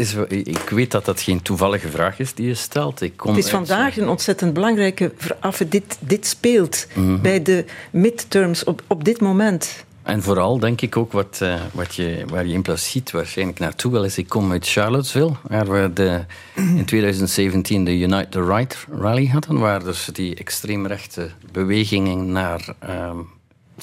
is, 0.00 0.14
ik 0.28 0.68
weet 0.70 0.90
dat 0.90 1.04
dat 1.04 1.20
geen 1.20 1.42
toevallige 1.42 1.88
vraag 1.88 2.18
is 2.18 2.34
die 2.34 2.46
je 2.46 2.54
stelt. 2.54 3.00
Ik 3.00 3.16
kom 3.16 3.34
Het 3.34 3.44
is 3.44 3.50
vandaag 3.50 3.96
een 3.96 4.08
ontzettend 4.08 4.52
belangrijke 4.52 5.12
vraag. 5.16 5.56
Dit, 5.68 5.96
dit 6.00 6.26
speelt 6.26 6.86
Mhm. 6.94 7.20
bij 7.20 7.42
de 7.42 7.64
midterms 7.90 8.64
op, 8.64 8.82
op 8.86 9.04
dit 9.04 9.20
moment. 9.20 9.84
En 10.02 10.22
vooral 10.22 10.58
denk 10.58 10.80
ik 10.80 10.96
ook 10.96 11.12
wat, 11.12 11.38
eh, 11.42 11.54
wat 11.72 11.94
je, 11.94 12.24
waar 12.28 12.46
je 12.46 12.52
impliciet 12.52 13.10
waarschijnlijk 13.10 13.58
naartoe 13.58 13.92
wil, 13.92 14.04
is 14.04 14.18
ik 14.18 14.28
kom 14.28 14.52
uit 14.52 14.68
Charlottesville, 14.68 15.32
waar 15.42 15.68
we 15.70 15.90
de, 15.92 16.24
in 16.54 16.84
2017 16.84 17.84
de 17.84 17.98
Unite 17.98 18.28
the 18.28 18.44
Right 18.44 18.86
rally 19.00 19.26
hadden, 19.26 19.58
waar 19.58 19.84
dus 19.84 20.08
die 20.12 20.34
extreemrechte 20.34 21.30
bewegingen 21.52 22.32
naar 22.32 22.74
ehm, 22.78 23.16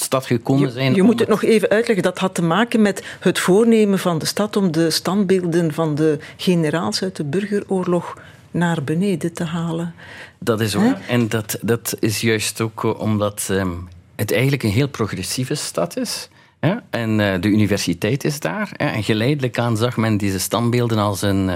stad 0.01 0.25
gekomen 0.25 0.71
zijn. 0.71 0.89
Je, 0.89 0.95
je 0.95 1.03
moet 1.03 1.19
het 1.19 1.29
nog 1.29 1.43
even 1.43 1.69
uitleggen. 1.69 2.03
Dat 2.03 2.17
had 2.17 2.35
te 2.35 2.43
maken 2.43 2.81
met 2.81 3.03
het 3.19 3.39
voornemen 3.39 3.99
van 3.99 4.17
de 4.17 4.25
stad 4.25 4.55
om 4.55 4.71
de 4.71 4.89
standbeelden 4.89 5.73
van 5.73 5.95
de 5.95 6.19
generaals 6.37 7.03
uit 7.03 7.15
de 7.15 7.23
burgeroorlog 7.23 8.17
naar 8.51 8.83
beneden 8.83 9.33
te 9.33 9.43
halen. 9.43 9.93
Dat 10.39 10.61
is 10.61 10.73
waar. 10.73 11.01
En 11.07 11.27
dat, 11.27 11.57
dat 11.61 11.95
is 11.99 12.21
juist 12.21 12.61
ook 12.61 12.83
eh, 12.83 12.99
omdat 12.99 13.47
um, 13.51 13.87
het 14.15 14.31
eigenlijk 14.31 14.63
een 14.63 14.69
heel 14.69 14.89
progressieve 14.89 15.55
stad 15.55 15.97
is. 15.97 16.29
Ja? 16.61 16.83
En 16.89 17.19
uh, 17.19 17.33
de 17.41 17.47
universiteit 17.47 18.23
is 18.23 18.39
daar. 18.39 18.69
Ja? 18.77 18.93
En 18.93 19.03
geleidelijk 19.03 19.59
aan 19.59 19.77
zag 19.77 19.97
men 19.97 20.17
deze 20.17 20.39
standbeelden 20.39 20.97
als 20.97 21.21
een... 21.21 21.47
Uh, 21.47 21.55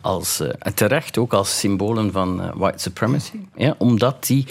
als, 0.00 0.40
uh, 0.40 0.48
terecht 0.74 1.18
ook 1.18 1.32
als 1.32 1.58
symbolen 1.58 2.12
van 2.12 2.52
white 2.54 2.78
supremacy. 2.78 3.38
Ja? 3.56 3.74
Omdat 3.78 4.26
die 4.26 4.46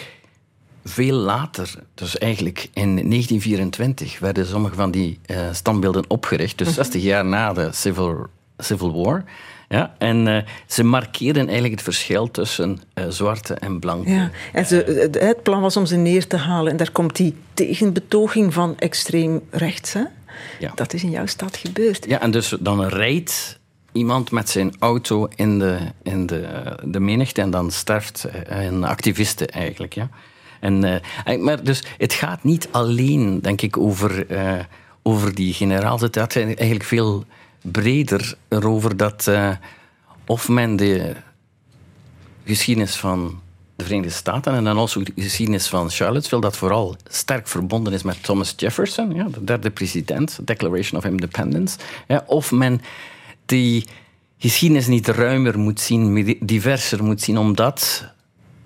veel 0.83 1.15
later, 1.15 1.73
dus 1.93 2.17
eigenlijk 2.17 2.69
in 2.73 2.95
1924, 2.95 4.19
werden 4.19 4.45
sommige 4.45 4.75
van 4.75 4.91
die 4.91 5.19
standbeelden 5.51 6.03
opgericht. 6.07 6.57
Dus 6.57 6.73
60 6.73 7.01
mhm. 7.01 7.09
jaar 7.09 7.25
na 7.25 7.53
de 7.53 7.69
Civil, 7.71 8.25
Civil 8.57 9.03
War. 9.03 9.23
Ja, 9.71 9.95
en 9.97 10.27
uh, 10.27 10.37
ze 10.67 10.83
markeerden 10.83 11.43
eigenlijk 11.43 11.73
het 11.73 11.83
verschil 11.83 12.31
tussen 12.31 12.81
uh, 12.93 13.05
zwarte 13.09 13.53
en 13.53 13.79
blanke. 13.79 14.11
Ja, 14.11 14.29
en 14.53 14.65
ze, 14.65 15.09
het 15.19 15.43
plan 15.43 15.61
was 15.61 15.77
om 15.77 15.85
ze 15.85 15.95
neer 15.95 16.27
te 16.27 16.37
halen. 16.37 16.71
En 16.71 16.77
daar 16.77 16.91
komt 16.91 17.15
die 17.15 17.35
tegenbetoging 17.53 18.53
van 18.53 18.77
extreem 18.79 19.41
rechts. 19.49 19.93
Hè? 19.93 20.03
Ja. 20.59 20.71
Dat 20.75 20.93
is 20.93 21.03
in 21.03 21.09
jouw 21.09 21.25
stad 21.25 21.57
gebeurd. 21.57 22.05
Ja, 22.07 22.21
en 22.21 22.31
dus 22.31 22.55
dan 22.59 22.83
rijdt 22.83 23.59
iemand 23.91 24.31
met 24.31 24.49
zijn 24.49 24.73
auto 24.79 25.27
in 25.35 25.59
de, 25.59 25.77
in 26.03 26.25
de, 26.25 26.75
de 26.83 26.99
menigte 26.99 27.41
en 27.41 27.49
dan 27.49 27.71
sterft 27.71 28.27
een 28.45 28.83
activiste 28.83 29.45
eigenlijk. 29.45 29.93
Ja. 29.93 30.09
En, 30.61 31.01
uh, 31.25 31.37
maar 31.43 31.63
dus 31.63 31.83
het 31.97 32.13
gaat 32.13 32.43
niet 32.43 32.67
alleen, 32.71 33.41
denk 33.41 33.61
ik, 33.61 33.77
over, 33.77 34.25
over 35.01 35.35
die 35.35 35.53
generaals. 35.53 36.01
Het 36.01 36.17
gaat 36.17 36.35
eigenlijk 36.35 36.83
veel 36.83 37.25
breder 37.61 38.35
erover 38.47 38.97
dat 38.97 39.25
uh, 39.29 39.51
of 40.25 40.49
men 40.49 40.75
de 40.75 41.15
geschiedenis 42.45 42.95
van 42.95 43.41
de 43.75 43.83
Verenigde 43.83 44.13
Staten 44.13 44.53
en 44.53 44.63
dan 44.63 44.79
ook 44.79 45.05
de 45.15 45.21
geschiedenis 45.21 45.67
van 45.67 45.89
Charlottesville, 45.89 46.41
dat 46.41 46.57
vooral 46.57 46.95
sterk 47.07 47.47
verbonden 47.47 47.93
is 47.93 48.03
met 48.03 48.23
Thomas 48.23 48.53
Jefferson, 48.57 49.15
ja, 49.15 49.23
de 49.23 49.43
derde 49.43 49.69
president, 49.69 50.39
Declaration 50.45 50.99
of 50.99 51.05
Independence, 51.05 51.77
ja, 52.07 52.23
of 52.27 52.51
men 52.51 52.81
die 53.45 53.85
geschiedenis 54.37 54.87
niet 54.87 55.07
ruimer 55.07 55.59
moet 55.59 55.79
zien, 55.79 56.37
diverser 56.39 57.03
moet 57.03 57.21
zien, 57.21 57.37
omdat 57.37 58.05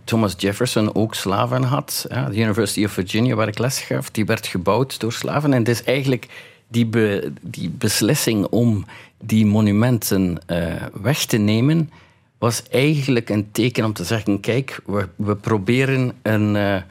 Thomas 0.06 0.34
Jefferson 0.38 0.96
ook 0.96 1.16
slaven 1.16 1.64
had. 1.64 2.06
Ja, 2.10 2.30
de 2.30 2.38
University 2.38 2.84
of 2.84 2.92
Virginia, 2.92 3.36
waar 3.36 3.48
ik 3.48 3.60
les 3.60 3.80
gaf, 3.80 4.12
die 4.12 4.26
werd 4.26 4.48
gebouwd 4.48 5.00
door 5.00 5.14
slaven. 5.14 5.54
En 5.54 5.64
is 5.64 5.84
eigenlijk 5.84 6.28
die, 6.68 6.90
die 7.42 7.70
beslissing 7.70 8.46
om 8.46 8.86
die 9.20 9.46
monumenten 9.46 10.38
uh, 10.48 10.74
weg 11.02 11.26
te 11.26 11.38
nemen, 11.38 11.90
was 12.38 12.64
eigenlijk 12.70 13.30
een 13.30 13.52
teken 13.52 13.86
om 13.86 13.94
te 13.94 14.04
zeggen: 14.04 14.40
kijk, 14.40 14.80
we, 14.86 15.08
we 15.16 15.36
proberen 15.36 16.12
een, 16.22 16.56
uh, 16.56 16.82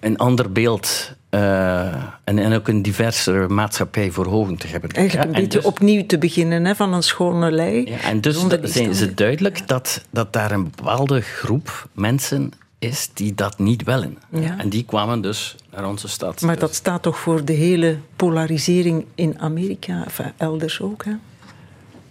een 0.00 0.18
ander 0.18 0.52
beeld 0.52 1.16
uh, 1.30 1.86
en, 2.24 2.38
en 2.38 2.52
ook 2.52 2.68
een 2.68 2.82
diversere 2.82 3.48
maatschappij 3.48 4.10
voor 4.10 4.26
ogen 4.26 4.56
te 4.56 4.66
hebben. 4.66 4.90
Eigenlijk 4.90 5.28
een 5.28 5.40
beetje 5.40 5.58
dus, 5.58 5.68
opnieuw 5.68 6.06
te 6.06 6.18
beginnen 6.18 6.64
hè, 6.64 6.74
van 6.74 6.92
een 6.92 7.02
schone 7.02 7.50
lei. 7.50 7.84
Ja, 7.84 8.00
en 8.00 8.20
dus 8.20 8.46
zijn 8.62 8.94
ze 8.94 9.14
duidelijk 9.14 9.68
dat, 9.68 10.04
dat 10.10 10.32
daar 10.32 10.50
een 10.50 10.64
bepaalde 10.64 11.20
groep 11.20 11.88
mensen 11.92 12.52
is 12.78 13.10
die 13.14 13.34
dat 13.34 13.58
niet 13.58 13.82
willen. 13.82 14.18
En 14.58 14.68
die 14.68 14.84
kwamen 14.84 15.20
dus 15.20 15.56
naar 15.70 15.88
onze 15.88 16.08
stad. 16.08 16.40
Maar 16.40 16.58
dat 16.58 16.74
staat 16.74 17.02
toch 17.02 17.18
voor 17.18 17.44
de 17.44 17.52
hele 17.52 17.98
polarisering 18.16 19.04
in 19.14 19.38
Amerika, 19.38 20.02
of 20.06 20.20
elders 20.36 20.80
ook, 20.80 21.04
hè? 21.04 21.12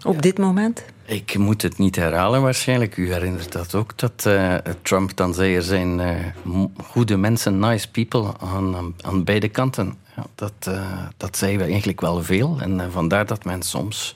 Op 0.03 0.21
dit 0.21 0.37
moment? 0.37 0.83
Ik 1.07 1.37
moet 1.37 1.61
het 1.61 1.77
niet 1.77 1.95
herhalen 1.95 2.41
waarschijnlijk. 2.41 2.97
U 2.97 3.13
herinnert 3.13 3.51
dat 3.51 3.75
ook, 3.75 3.97
dat 3.97 4.25
uh, 4.27 4.55
Trump 4.81 5.15
dan 5.15 5.33
zei... 5.33 5.55
er 5.55 5.63
zijn 5.63 5.99
uh, 5.99 6.65
goede 6.83 7.17
mensen, 7.17 7.59
nice 7.59 7.91
people 7.91 8.33
aan, 8.39 8.93
aan 9.01 9.23
beide 9.23 9.47
kanten. 9.47 9.97
Ja, 10.15 10.25
dat, 10.35 10.53
uh, 10.67 11.01
dat 11.17 11.37
zeiden 11.37 11.61
we 11.61 11.67
eigenlijk 11.67 12.01
wel 12.01 12.23
veel. 12.23 12.57
En 12.61 12.91
vandaar 12.91 13.25
dat 13.25 13.45
men 13.45 13.61
soms 13.61 14.15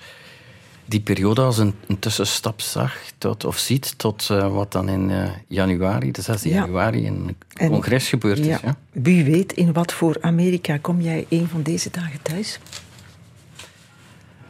die 0.86 1.00
periode 1.00 1.42
als 1.42 1.58
een, 1.58 1.74
een 1.88 2.00
tussenstap 2.00 2.62
zag 2.62 2.96
tot, 3.18 3.46
of 3.46 3.58
ziet 3.58 3.98
tot 3.98 4.28
uh, 4.32 4.54
wat 4.54 4.72
dan 4.72 4.90
in 4.90 5.10
uh, 5.10 5.30
januari, 5.48 6.12
de 6.12 6.22
6 6.22 6.44
ja. 6.44 6.50
januari, 6.50 7.06
in 7.06 7.36
een 7.54 7.70
congres 7.70 8.10
gebeurd 8.10 8.40
is. 8.40 8.46
Ja. 8.46 8.76
Wie 8.92 9.24
weet 9.24 9.54
in 9.54 9.74
wat 9.74 9.94
voor 9.94 10.18
Amerika 10.22 10.78
kom 10.78 11.02
jij 11.02 11.26
een 11.30 11.48
van 11.48 11.62
deze 11.62 11.90
dagen 11.90 12.22
thuis? 12.22 12.60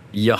Ja. 0.10 0.40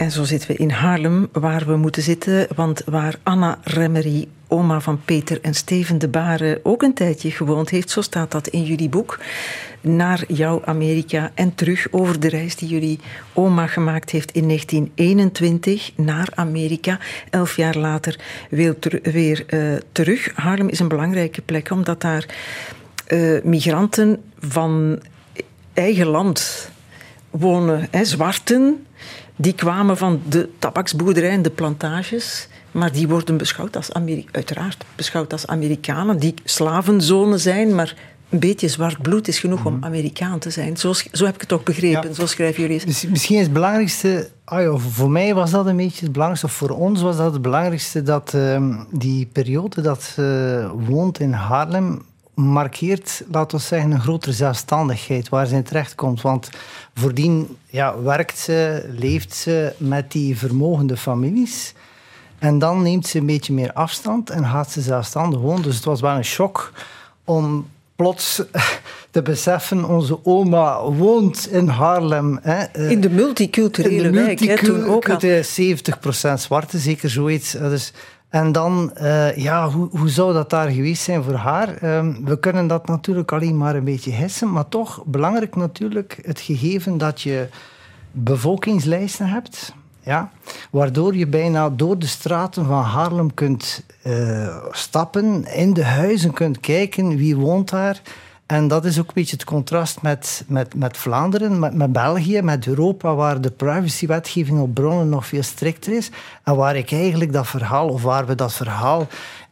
En 0.00 0.10
zo 0.10 0.24
zitten 0.24 0.50
we 0.50 0.56
in 0.56 0.70
Haarlem, 0.70 1.28
waar 1.32 1.66
we 1.66 1.76
moeten 1.76 2.02
zitten, 2.02 2.46
want 2.54 2.82
waar 2.84 3.14
Anna 3.22 3.58
Remmery 3.64 4.28
oma 4.48 4.80
van 4.80 5.00
Peter 5.04 5.38
en 5.42 5.54
Steven 5.54 5.98
de 5.98 6.08
Baren 6.08 6.60
ook 6.62 6.82
een 6.82 6.94
tijdje 6.94 7.30
gewoond 7.30 7.70
heeft. 7.70 7.90
Zo 7.90 8.00
staat 8.00 8.30
dat 8.30 8.48
in 8.48 8.62
jullie 8.62 8.88
boek. 8.88 9.18
Naar 9.80 10.24
jouw 10.28 10.62
Amerika 10.64 11.30
en 11.34 11.54
terug 11.54 11.86
over 11.90 12.20
de 12.20 12.28
reis 12.28 12.56
die 12.56 12.68
jullie 12.68 12.98
oma 13.32 13.66
gemaakt 13.66 14.10
heeft 14.10 14.32
in 14.32 14.46
1921 14.46 15.92
naar 15.96 16.28
Amerika. 16.34 16.98
Elf 17.30 17.56
jaar 17.56 17.76
later 17.76 18.18
weer, 18.50 18.76
weer 19.02 19.44
uh, 19.48 19.76
terug. 19.92 20.30
Haarlem 20.34 20.68
is 20.68 20.78
een 20.78 20.88
belangrijke 20.88 21.42
plek 21.42 21.70
omdat 21.70 22.00
daar 22.00 22.26
uh, 23.08 23.42
migranten 23.42 24.22
van 24.38 25.00
eigen 25.72 26.06
land 26.06 26.70
wonen. 27.30 27.88
Hè, 27.90 28.04
zwarten, 28.04 28.86
die 29.40 29.54
kwamen 29.54 29.96
van 29.96 30.22
de 30.28 30.48
tabaksboerderijen, 30.58 31.42
de 31.42 31.50
plantages. 31.50 32.48
Maar 32.70 32.92
die 32.92 33.08
worden 33.08 33.36
beschouwd 33.36 33.76
als 33.76 33.92
uiteraard 34.30 34.84
beschouwd 34.94 35.32
als 35.32 35.46
Amerikanen, 35.46 36.18
die 36.18 36.34
slavenzone 36.44 37.38
zijn, 37.38 37.74
maar 37.74 37.94
een 38.28 38.38
beetje 38.38 38.68
zwart 38.68 39.02
bloed 39.02 39.28
is 39.28 39.38
genoeg 39.38 39.64
om 39.64 39.74
mhm. 39.74 39.84
Amerikaan 39.84 40.38
te 40.38 40.50
zijn. 40.50 40.76
Zo, 40.76 40.92
zo 41.12 41.24
heb 41.24 41.34
ik 41.34 41.40
het 41.40 41.52
ook 41.52 41.64
begrepen, 41.64 42.14
zo 42.14 42.26
schrijven 42.26 42.62
jullie 42.62 42.80
eens. 42.86 43.06
Misschien 43.06 43.36
is 43.36 43.42
het 43.42 43.52
belangrijkste, 43.52 44.30
ah 44.44 44.62
ja, 44.62 44.76
voor 44.76 45.10
mij 45.10 45.34
was 45.34 45.50
dat 45.50 45.66
een 45.66 45.76
beetje 45.76 46.02
het 46.04 46.12
belangrijkste, 46.12 46.46
of 46.46 46.52
voor 46.52 46.70
ons 46.70 47.02
was 47.02 47.16
dat 47.16 47.32
het 47.32 47.42
belangrijkste, 47.42 48.02
dat 48.02 48.32
uh, 48.34 48.76
die 48.90 49.26
periode 49.26 49.80
dat 49.80 50.02
ze 50.02 50.68
woont 50.74 51.20
in 51.20 51.32
Haarlem 51.32 52.02
markeert, 52.40 53.22
laten 53.30 53.58
we 53.58 53.64
zeggen, 53.64 53.90
een 53.90 54.00
grotere 54.00 54.32
zelfstandigheid 54.32 55.28
waar 55.28 55.46
ze 55.46 55.54
in 55.54 55.62
terecht 55.62 55.94
komt. 55.94 56.20
Want 56.20 56.50
voordien 56.94 57.56
ja, 57.66 58.02
werkt 58.02 58.38
ze, 58.38 58.88
leeft 58.98 59.34
ze 59.34 59.72
met 59.76 60.12
die 60.12 60.38
vermogende 60.38 60.96
families. 60.96 61.74
En 62.38 62.58
dan 62.58 62.82
neemt 62.82 63.06
ze 63.06 63.18
een 63.18 63.26
beetje 63.26 63.52
meer 63.52 63.72
afstand 63.72 64.30
en 64.30 64.44
gaat 64.44 64.70
ze 64.70 64.80
zelfstandig 64.80 65.40
wonen. 65.40 65.62
Dus 65.62 65.74
het 65.74 65.84
was 65.84 66.00
wel 66.00 66.16
een 66.16 66.24
shock 66.24 66.72
om 67.24 67.66
plots 67.96 68.42
te 69.10 69.22
beseffen, 69.22 69.84
onze 69.84 70.18
oma 70.24 70.82
woont 70.82 71.48
in 71.50 71.68
Haarlem. 71.68 72.38
Hè. 72.42 72.62
Eh, 72.62 72.90
in 72.90 73.00
de 73.00 73.10
multiculturele 73.10 73.96
in 73.96 74.12
de 74.12 74.24
wijk, 74.24 74.40
hè, 74.40 74.56
toen 74.56 74.84
ook 74.84 75.08
al. 75.10 75.18
70% 75.42 76.40
zwarte, 76.40 76.78
zeker 76.78 77.10
zoiets. 77.10 77.50
Dus, 77.50 77.92
en 78.30 78.52
dan, 78.52 78.92
uh, 79.00 79.36
ja, 79.36 79.70
hoe, 79.70 79.88
hoe 79.90 80.08
zou 80.08 80.32
dat 80.32 80.50
daar 80.50 80.68
geweest 80.68 81.02
zijn 81.02 81.22
voor 81.22 81.34
haar? 81.34 81.96
Um, 81.98 82.24
we 82.24 82.38
kunnen 82.38 82.66
dat 82.66 82.86
natuurlijk 82.86 83.32
alleen 83.32 83.56
maar 83.56 83.74
een 83.74 83.84
beetje 83.84 84.12
gissen, 84.12 84.52
maar 84.52 84.68
toch 84.68 85.02
belangrijk 85.04 85.56
natuurlijk 85.56 86.18
het 86.22 86.40
gegeven 86.40 86.98
dat 86.98 87.20
je 87.20 87.48
bevolkingslijsten 88.12 89.26
hebt 89.26 89.74
ja? 90.02 90.30
Waardoor 90.70 91.16
je 91.16 91.26
bijna 91.26 91.70
door 91.70 91.98
de 91.98 92.06
straten 92.06 92.64
van 92.64 92.82
Haarlem 92.82 93.34
kunt 93.34 93.84
uh, 94.06 94.56
stappen, 94.70 95.44
in 95.54 95.72
de 95.72 95.84
huizen 95.84 96.32
kunt 96.32 96.60
kijken 96.60 97.16
wie 97.16 97.36
woont 97.36 97.70
daar. 97.70 98.00
En 98.50 98.68
dat 98.68 98.84
is 98.84 98.98
ook 98.98 99.06
een 99.06 99.14
beetje 99.14 99.36
het 99.36 99.44
contrast 99.44 100.02
met, 100.02 100.44
met, 100.46 100.74
met 100.74 100.96
Vlaanderen, 100.96 101.58
met, 101.58 101.74
met 101.74 101.92
België, 101.92 102.42
met 102.42 102.66
Europa, 102.66 103.14
waar 103.14 103.40
de 103.40 103.50
privacywetgeving 103.50 104.60
op 104.60 104.74
bronnen 104.74 105.08
nog 105.08 105.26
veel 105.26 105.42
strikter 105.42 105.92
is. 105.92 106.10
En 106.44 106.56
waar 106.56 106.76
ik 106.76 106.92
eigenlijk 106.92 107.32
dat 107.32 107.46
verhaal, 107.46 107.88
of 107.88 108.02
waar 108.02 108.26
we 108.26 108.34
dat 108.34 108.52
verhaal 108.52 109.08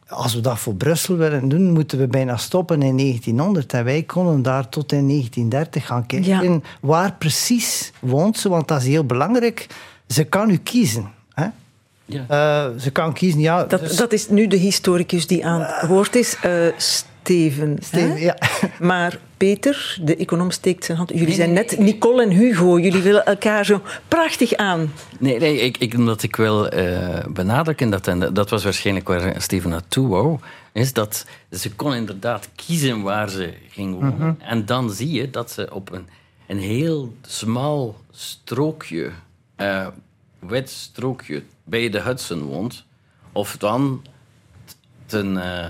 als 0.07 0.33
we 0.33 0.41
dat 0.41 0.59
voor 0.59 0.75
Brussel 0.75 1.15
willen 1.15 1.49
doen, 1.49 1.71
moeten 1.71 1.97
we 1.97 2.07
bijna 2.07 2.37
stoppen 2.37 2.81
in 2.81 2.97
1900. 2.97 3.73
En 3.73 3.83
wij 3.83 4.03
konden 4.03 4.41
daar 4.41 4.69
tot 4.69 4.91
in 4.91 5.07
1930 5.07 5.85
gaan 5.85 6.05
kijken 6.05 6.63
waar 6.81 7.13
precies 7.13 7.91
woont 7.99 8.37
ze, 8.37 8.49
want 8.49 8.67
dat 8.67 8.81
is 8.81 8.87
heel 8.87 9.05
belangrijk 9.05 9.67
ze 10.07 10.23
kan 10.23 10.49
u 10.49 10.57
kiezen. 10.57 11.11
Hè? 11.33 11.47
Ja. 12.05 12.25
Uh, 12.71 12.79
ze 12.79 12.91
kan 12.91 13.13
kiezen, 13.13 13.39
ja. 13.39 13.63
Dat, 13.63 13.79
dus... 13.79 13.95
dat 13.95 14.13
is 14.13 14.29
nu 14.29 14.47
de 14.47 14.57
historicus 14.57 15.27
die 15.27 15.45
aan 15.45 15.61
het 15.61 15.89
woord 15.89 16.15
is. 16.15 16.37
Uh, 16.45 16.67
Steven. 17.21 17.77
Steven 17.81 18.19
ja. 18.19 18.37
Maar 18.79 19.19
Peter, 19.37 19.97
de 20.01 20.15
econoom, 20.15 20.51
steekt 20.51 20.85
zijn 20.85 20.97
hand. 20.97 21.09
Jullie 21.13 21.33
zijn 21.33 21.53
net 21.53 21.79
Nicole 21.79 22.23
en 22.23 22.29
Hugo. 22.29 22.79
Jullie 22.79 23.01
willen 23.01 23.25
elkaar 23.25 23.65
zo 23.65 23.81
prachtig 24.07 24.53
aan. 24.53 24.91
Nee, 25.19 25.39
nee 25.39 25.59
ik, 25.59 25.77
ik, 25.77 25.93
omdat 25.93 26.23
ik 26.23 26.35
wil 26.35 26.73
uh, 26.73 27.25
benadrukken, 27.27 27.89
dat, 27.89 28.07
en 28.07 28.33
dat 28.33 28.49
was 28.49 28.63
waarschijnlijk 28.63 29.07
waar 29.07 29.41
Steven 29.41 29.69
naartoe 29.69 30.07
wou, 30.07 30.37
is 30.71 30.93
dat 30.93 31.25
ze 31.51 31.75
kon 31.75 31.93
inderdaad 31.93 32.49
kiezen 32.55 33.01
waar 33.01 33.29
ze 33.29 33.53
ging 33.69 33.93
wonen. 33.93 34.17
Mhm. 34.17 34.33
En 34.39 34.65
dan 34.65 34.91
zie 34.91 35.11
je 35.11 35.29
dat 35.29 35.51
ze 35.51 35.73
op 35.73 35.91
een, 35.91 36.07
een 36.47 36.59
heel 36.59 37.13
smal 37.21 37.97
strookje, 38.11 39.11
uh, 39.57 39.87
wit 40.39 40.69
strookje, 40.69 41.43
bij 41.63 41.89
de 41.89 42.01
Hudson 42.01 42.41
woont. 42.41 42.85
Of 43.31 43.57
dan 43.57 44.01
ten, 45.05 45.35
uh, 45.35 45.69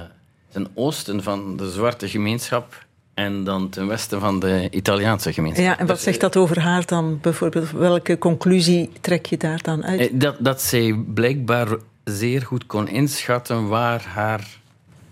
ten 0.51 0.67
oosten 0.73 1.23
van 1.23 1.57
de 1.57 1.71
zwarte 1.71 2.09
gemeenschap 2.09 2.85
en 3.13 3.43
dan 3.43 3.69
ten 3.69 3.87
westen 3.87 4.19
van 4.19 4.39
de 4.39 4.67
Italiaanse 4.71 5.33
gemeenschap. 5.33 5.65
Ja, 5.65 5.79
en 5.79 5.85
wat 5.85 5.95
dus, 5.95 6.03
zegt 6.03 6.19
dat 6.19 6.37
over 6.37 6.59
haar 6.59 6.85
dan 6.85 7.19
bijvoorbeeld? 7.21 7.71
Welke 7.71 8.17
conclusie 8.17 8.89
trek 9.01 9.25
je 9.25 9.37
daar 9.37 9.61
dan 9.61 9.85
uit? 9.85 9.99
Eh, 9.99 10.09
dat, 10.11 10.35
dat 10.39 10.61
zij 10.61 11.03
blijkbaar 11.13 11.67
zeer 12.03 12.41
goed 12.41 12.65
kon 12.65 12.87
inschatten 12.87 13.67
waar 13.67 14.03
haar, 14.03 14.47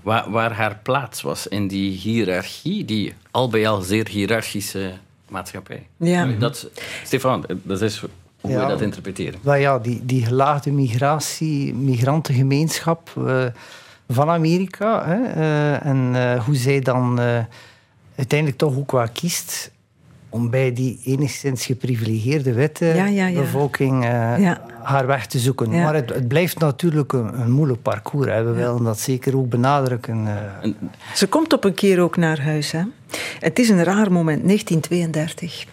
waar, 0.02 0.32
waar 0.32 0.52
haar 0.52 0.80
plaats 0.84 1.22
was 1.22 1.48
in 1.48 1.68
die 1.68 1.92
hiërarchie, 1.92 2.86
die 2.86 3.14
al 3.32 3.50
bij 3.50 3.68
al 3.68 3.82
zeer 3.82 4.08
hiërarchische 4.08 4.92
maatschappij. 5.30 5.88
Ja. 5.98 6.26
Dat, 6.26 6.70
Stefan, 7.04 7.46
dat 7.64 7.82
is 7.82 8.04
hoe 8.42 8.52
ja, 8.52 8.62
je 8.62 8.68
dat 8.68 8.82
interpreteren? 8.82 9.40
Wel 9.42 9.56
ja, 9.56 9.80
die, 9.80 10.06
die 10.06 10.26
gelaagde 10.26 10.72
migratie, 10.72 11.74
migrantengemeenschap 11.74 13.14
uh, 13.18 13.46
van 14.08 14.30
Amerika. 14.30 15.06
Hè, 15.06 15.18
uh, 15.38 15.86
en 15.86 16.12
uh, 16.16 16.46
hoe 16.46 16.56
zij 16.56 16.80
dan 16.80 17.20
uiteindelijk 18.16 18.60
toch 18.60 18.78
ook 18.78 18.92
wel 18.92 19.08
kiest 19.14 19.72
om 20.30 20.50
bij 20.50 20.74
die 20.74 21.00
enigszins 21.04 21.66
geprivilegeerde 21.66 22.54
witte 22.54 22.86
ja, 22.86 23.06
ja, 23.06 23.28
ja. 23.28 23.40
bevolking 23.40 24.06
haar 24.82 25.08
weg 25.08 25.26
te 25.26 25.40
zoeken. 25.40 25.70
Maar 25.70 25.96
het, 25.96 26.10
het, 26.10 26.28
blijft 26.28 26.60
natuurlijk 26.60 27.14
een, 27.14 27.40
een 27.40 27.52
moeilijk 27.52 27.82
parcours. 27.82 28.28
Hè. 28.28 28.44
We 28.44 28.52
willen 28.52 28.84
dat 28.84 29.00
zeker 29.00 29.38
ook 29.38 29.50
benadrukken. 29.50 30.28
Ze 31.14 31.28
komt 31.28 31.54
op 31.54 31.64
een 31.64 31.74
keer 31.74 32.00
ook 32.00 32.18
naar 32.18 32.42
huis. 32.42 32.72
Hè? 32.72 32.82
Het 33.40 33.60
is 33.60 33.70
een 33.70 33.84
raar 33.84 34.12
moment, 34.12 34.44
1932. 34.44 35.66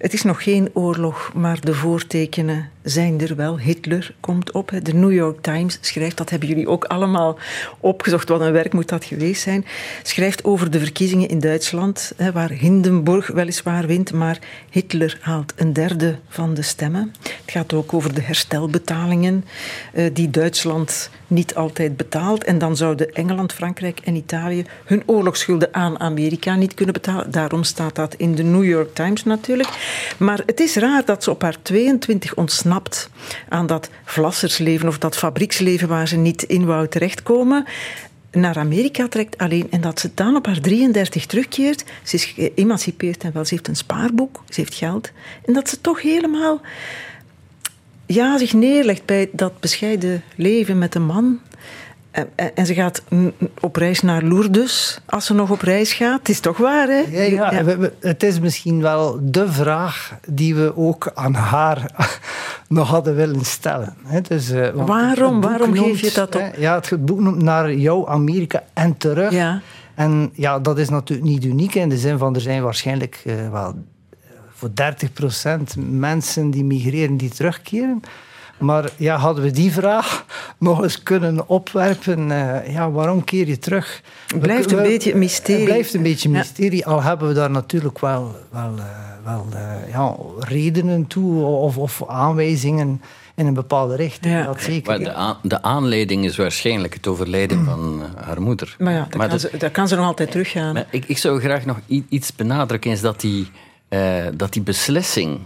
Het 0.00 0.12
is 0.12 0.22
nog 0.22 0.42
geen 0.42 0.70
oorlog, 0.72 1.32
maar 1.34 1.60
de 1.60 1.74
voortekenen 1.74 2.68
zijn 2.82 3.20
er 3.20 3.36
wel. 3.36 3.58
Hitler 3.58 4.14
komt 4.20 4.52
op. 4.52 4.72
De 4.82 4.94
New 4.94 5.12
York 5.12 5.40
Times 5.40 5.78
schrijft, 5.80 6.16
dat 6.16 6.30
hebben 6.30 6.48
jullie 6.48 6.68
ook 6.68 6.84
allemaal 6.84 7.38
opgezocht, 7.80 8.28
wat 8.28 8.40
een 8.40 8.52
werk 8.52 8.72
moet 8.72 8.88
dat 8.88 9.04
geweest 9.04 9.42
zijn. 9.42 9.64
Schrijft 10.02 10.44
over 10.44 10.70
de 10.70 10.78
verkiezingen 10.78 11.28
in 11.28 11.40
Duitsland, 11.40 12.12
waar 12.32 12.50
Hindenburg 12.50 13.26
weliswaar 13.26 13.86
wint, 13.86 14.12
maar 14.12 14.38
Hitler 14.70 15.18
haalt 15.20 15.52
een 15.56 15.72
derde 15.72 16.18
van 16.28 16.54
de 16.54 16.62
stemmen. 16.62 17.14
Het 17.22 17.50
gaat 17.50 17.72
ook 17.72 17.94
over 17.94 18.14
de 18.14 18.22
herstelbetalingen 18.22 19.44
eh, 19.92 20.04
die 20.12 20.30
Duitsland 20.30 21.10
niet 21.26 21.54
altijd 21.54 21.96
betaalt. 21.96 22.44
En 22.44 22.58
dan 22.58 22.76
zouden 22.76 23.14
Engeland, 23.14 23.52
Frankrijk 23.52 24.00
en 24.04 24.14
Italië 24.14 24.64
hun 24.84 25.02
oorlogsschulden 25.06 25.74
aan 25.74 26.00
Amerika 26.00 26.54
niet 26.54 26.74
kunnen 26.74 26.94
betalen. 26.94 27.30
Daarom 27.30 27.64
staat 27.64 27.94
dat 27.94 28.14
in 28.14 28.34
de 28.34 28.42
New 28.42 28.64
York 28.64 28.94
Times 28.94 29.24
natuurlijk. 29.24 29.68
Maar 30.16 30.42
het 30.46 30.60
is 30.60 30.74
raar 30.74 31.04
dat 31.04 31.22
ze 31.22 31.30
op 31.30 31.42
haar 31.42 31.56
22 31.62 32.34
ontsnapt 32.34 33.10
aan 33.48 33.66
dat 33.66 33.90
vlassersleven 34.04 34.88
of 34.88 34.98
dat 34.98 35.16
fabrieksleven 35.16 35.88
waar 35.88 36.08
ze 36.08 36.16
niet 36.16 36.42
in 36.42 36.64
wou 36.64 36.88
terechtkomen 36.88 37.66
naar 38.32 38.58
Amerika 38.58 39.08
trekt 39.08 39.38
alleen 39.38 39.66
en 39.70 39.80
dat 39.80 40.00
ze 40.00 40.10
dan 40.14 40.36
op 40.36 40.46
haar 40.46 40.60
33 40.60 41.26
terugkeert. 41.26 41.84
Ze 42.02 42.14
is 42.16 42.24
geëmancipeerd 42.24 43.22
en 43.22 43.32
wel, 43.32 43.44
ze 43.44 43.54
heeft 43.54 43.68
een 43.68 43.76
spaarboek, 43.76 44.42
ze 44.48 44.60
heeft 44.60 44.74
geld. 44.74 45.10
En 45.44 45.52
dat 45.52 45.68
ze 45.68 45.80
toch 45.80 46.02
helemaal 46.02 46.60
ja, 48.06 48.38
zich 48.38 48.52
neerlegt 48.52 49.04
bij 49.04 49.28
dat 49.32 49.60
bescheiden 49.60 50.22
leven 50.36 50.78
met 50.78 50.94
een 50.94 51.06
man. 51.06 51.40
En 52.54 52.66
ze 52.66 52.74
gaat 52.74 53.02
op 53.60 53.76
reis 53.76 54.00
naar 54.00 54.22
Lourdes, 54.22 55.00
als 55.06 55.26
ze 55.26 55.34
nog 55.34 55.50
op 55.50 55.60
reis 55.60 55.92
gaat. 55.92 56.18
Het 56.18 56.28
is 56.28 56.40
toch 56.40 56.56
waar, 56.56 56.88
hè? 56.88 57.04
Ja, 57.10 57.52
ja. 57.52 57.76
het 58.00 58.22
is 58.22 58.40
misschien 58.40 58.80
wel 58.80 59.18
de 59.22 59.52
vraag 59.52 60.14
die 60.26 60.54
we 60.54 60.76
ook 60.76 61.10
aan 61.14 61.34
haar 61.34 61.90
nog 62.68 62.88
hadden 62.88 63.14
willen 63.14 63.44
stellen. 63.44 63.94
Dus, 64.28 64.50
uh, 64.50 64.68
waarom 64.74 65.40
waarom 65.40 65.76
geef 65.76 66.00
je 66.00 66.12
dat 66.14 66.34
op? 66.34 66.50
ja, 66.56 66.74
het 66.74 67.04
boek 67.04 67.20
noemt 67.20 67.42
naar 67.42 67.74
jouw 67.74 68.08
Amerika 68.08 68.62
en 68.72 68.96
terug. 68.96 69.32
Ja. 69.32 69.60
En 69.94 70.30
ja, 70.34 70.58
dat 70.58 70.78
is 70.78 70.88
natuurlijk 70.88 71.28
niet 71.28 71.44
uniek 71.44 71.74
in 71.74 71.88
de 71.88 71.98
zin 71.98 72.18
van 72.18 72.34
er 72.34 72.40
zijn 72.40 72.62
waarschijnlijk 72.62 73.22
uh, 73.26 73.50
wel 73.50 73.74
voor 74.52 74.70
30% 75.78 75.78
mensen 75.90 76.50
die 76.50 76.64
migreren 76.64 77.16
die 77.16 77.30
terugkeren. 77.30 78.02
Maar 78.60 78.90
ja, 78.96 79.16
hadden 79.16 79.44
we 79.44 79.50
die 79.50 79.72
vraag 79.72 80.24
nog 80.58 80.82
eens 80.82 81.02
kunnen 81.02 81.48
opwerpen, 81.48 82.30
uh, 82.30 82.72
ja, 82.72 82.90
waarom 82.90 83.24
keer 83.24 83.46
je 83.46 83.58
terug? 83.58 84.02
Het 84.26 84.40
blijft 84.40 84.72
een 84.72 84.82
beetje 84.82 85.12
een 85.12 85.18
mysterie. 85.18 85.60
Het 85.60 85.64
blijft 85.68 85.94
een 85.94 86.02
beetje 86.02 86.28
een 86.28 86.34
mysterie, 86.34 86.86
al 86.86 87.02
hebben 87.02 87.28
we 87.28 87.34
daar 87.34 87.50
natuurlijk 87.50 87.98
wel, 87.98 88.36
wel, 88.50 88.74
uh, 88.76 88.84
wel 89.24 89.46
uh, 89.54 89.92
ja, 89.92 90.16
redenen 90.38 91.06
toe 91.06 91.44
of, 91.44 91.78
of 91.78 92.02
aanwijzingen 92.08 93.02
in 93.34 93.46
een 93.46 93.54
bepaalde 93.54 93.96
richting. 93.96 94.34
Ja. 94.34 94.44
Dat 94.44 94.60
zeker. 94.60 95.00
Maar 95.00 95.38
de, 95.42 95.48
de, 95.48 95.62
aanleiding 95.62 96.24
is 96.24 96.36
waarschijnlijk 96.36 96.94
het 96.94 97.06
overlijden 97.06 97.64
van 97.64 98.02
haar 98.16 98.42
moeder. 98.42 98.76
Maar 98.78 98.92
ja, 98.92 99.06
daar, 99.10 99.28
kan, 99.28 99.40
ze, 99.40 99.70
kan 99.72 99.88
ze 99.88 99.96
nog 99.96 100.06
altijd 100.06 100.30
teruggaan. 100.30 100.84
Ik, 100.90 101.04
ik 101.06 101.18
zou 101.18 101.40
graag 101.40 101.64
nog 101.64 101.80
iets 102.08 102.34
benadrukken, 102.34 102.90
is 102.90 103.00
dat 103.00 103.20
die 103.20 103.50
uh, 103.90 104.24
dat 104.34 104.52
die 104.52 104.62
beslissing 104.62 105.40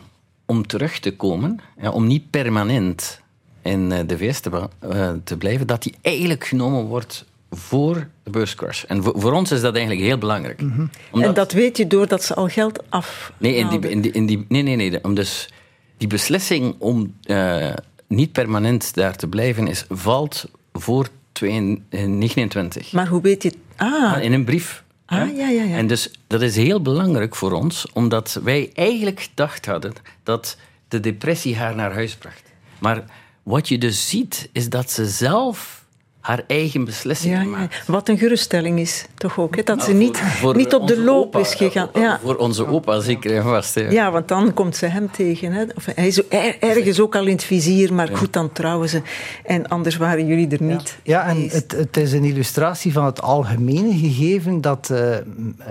om 0.47 0.67
terug 0.67 0.99
te 0.99 1.17
komen, 1.17 1.61
ja, 1.81 1.91
om 1.91 2.07
niet 2.07 2.31
permanent 2.31 3.21
in 3.63 3.93
eh, 3.93 3.99
de 4.07 4.19
VS 4.19 4.41
te, 4.41 4.69
uh, 4.85 5.11
te, 5.25 5.37
blijven, 5.37 5.67
dat 5.67 5.83
die 5.83 5.95
eigenlijk 6.03 6.45
genomen 6.45 6.85
wordt 6.85 7.25
voor 7.51 8.09
de 8.23 8.31
beurscrash. 8.31 8.85
En 8.85 9.03
voor, 9.03 9.13
voor 9.17 9.33
ons 9.33 9.53
is 9.53 9.61
dat 9.61 9.75
eigenlijk 9.75 10.07
heel 10.07 10.19
belangrijk. 10.19 10.61
Mm 10.61 10.73
-hmm. 10.73 10.91
Omdat, 11.11 11.29
en 11.29 11.35
dat 11.35 11.53
weet 11.53 11.77
je 11.77 11.87
doordat 11.87 12.25
ze 12.25 12.35
al 12.35 12.49
geld 12.49 12.91
af. 12.91 13.33
Nee, 13.39 13.55
in 13.55 13.69
die, 13.69 13.91
in 13.91 14.01
die, 14.01 14.13
in 14.13 14.27
die, 14.27 14.45
nee, 14.49 14.63
nee, 14.63 14.77
nee. 14.77 15.05
Om 15.05 15.15
dus 15.15 15.49
die 15.97 16.09
beslissing 16.09 16.75
om 16.79 17.15
uh, 17.27 17.73
niet 18.09 18.33
permanent 18.33 18.95
daar 18.95 19.17
te 19.17 19.27
blijven 19.27 19.67
is, 19.67 19.85
valt 19.89 20.51
voor 20.73 21.09
29. 21.41 22.93
Maar 22.93 23.07
hoe 23.07 23.21
weet 23.21 23.43
je... 23.43 23.53
Ah. 23.77 24.23
In 24.23 24.33
een 24.33 24.45
brief 24.45 24.84
Ah, 25.07 25.37
ja, 25.37 25.49
ja, 25.49 25.63
ja. 25.63 25.77
En 25.77 25.87
dus 25.87 26.11
dat 26.27 26.43
is 26.43 26.57
heel 26.57 26.83
belangrijk 26.83 27.37
voor 27.37 27.53
ons, 27.53 27.93
omdat 27.93 28.41
wij 28.43 28.71
eigenlijk 28.75 29.21
gedacht 29.21 29.67
hadden 29.67 29.93
dat 30.23 30.57
de 30.89 31.01
depressie 31.01 31.57
haar 31.57 31.75
naar 31.75 31.93
huis 31.93 32.17
bracht. 32.17 32.43
Maar 32.79 33.05
wat 33.43 33.69
je 33.69 33.79
dus 33.79 34.09
ziet, 34.09 34.49
is 34.53 34.69
dat 34.69 34.91
ze 34.91 35.07
zelf 35.07 35.84
haar 36.25 36.43
eigen 36.47 36.85
beslissingen 36.85 37.43
ja, 37.43 37.49
maakt. 37.49 37.87
Wat 37.87 38.09
een 38.09 38.19
geruststelling 38.19 38.79
is, 38.79 39.07
toch 39.15 39.39
ook. 39.39 39.57
Hè? 39.57 39.63
Dat 39.63 39.83
ze 39.83 39.93
niet, 39.93 40.23
niet 40.53 40.75
op 40.75 40.87
de 40.87 41.01
loop 41.01 41.37
is 41.37 41.55
gegaan. 41.55 41.89
Ja. 41.95 42.21
Voor 42.23 42.37
onze 42.37 42.67
opa 42.67 43.01
zeker 43.01 43.37
en 43.37 43.43
vast. 43.43 43.81
Ja, 43.91 44.11
want 44.11 44.29
dan 44.29 44.55
komt 44.55 44.77
ze 44.77 44.87
hem 44.87 45.11
tegen. 45.11 45.53
Hè? 45.53 45.65
Of 45.75 45.87
hij 45.95 46.07
is 46.07 46.29
ergens 46.59 47.01
ook 47.01 47.17
al 47.17 47.27
in 47.27 47.33
het 47.33 47.45
vizier, 47.45 47.95
maar 47.95 48.09
goed, 48.17 48.33
dan 48.33 48.53
trouwen 48.53 48.89
ze. 48.89 49.03
En 49.45 49.69
anders 49.69 49.97
waren 49.97 50.27
jullie 50.27 50.49
er 50.49 50.63
niet. 50.63 50.99
Ja, 51.03 51.27
en 51.27 51.49
het, 51.49 51.73
het, 51.73 51.97
is 51.97 52.13
een 52.13 52.25
illustratie 52.25 52.93
van 52.93 53.05
het 53.05 53.23
algemene 53.23 53.99
gegeven 53.99 54.61
dat 54.61 54.89
uh, 54.93 55.17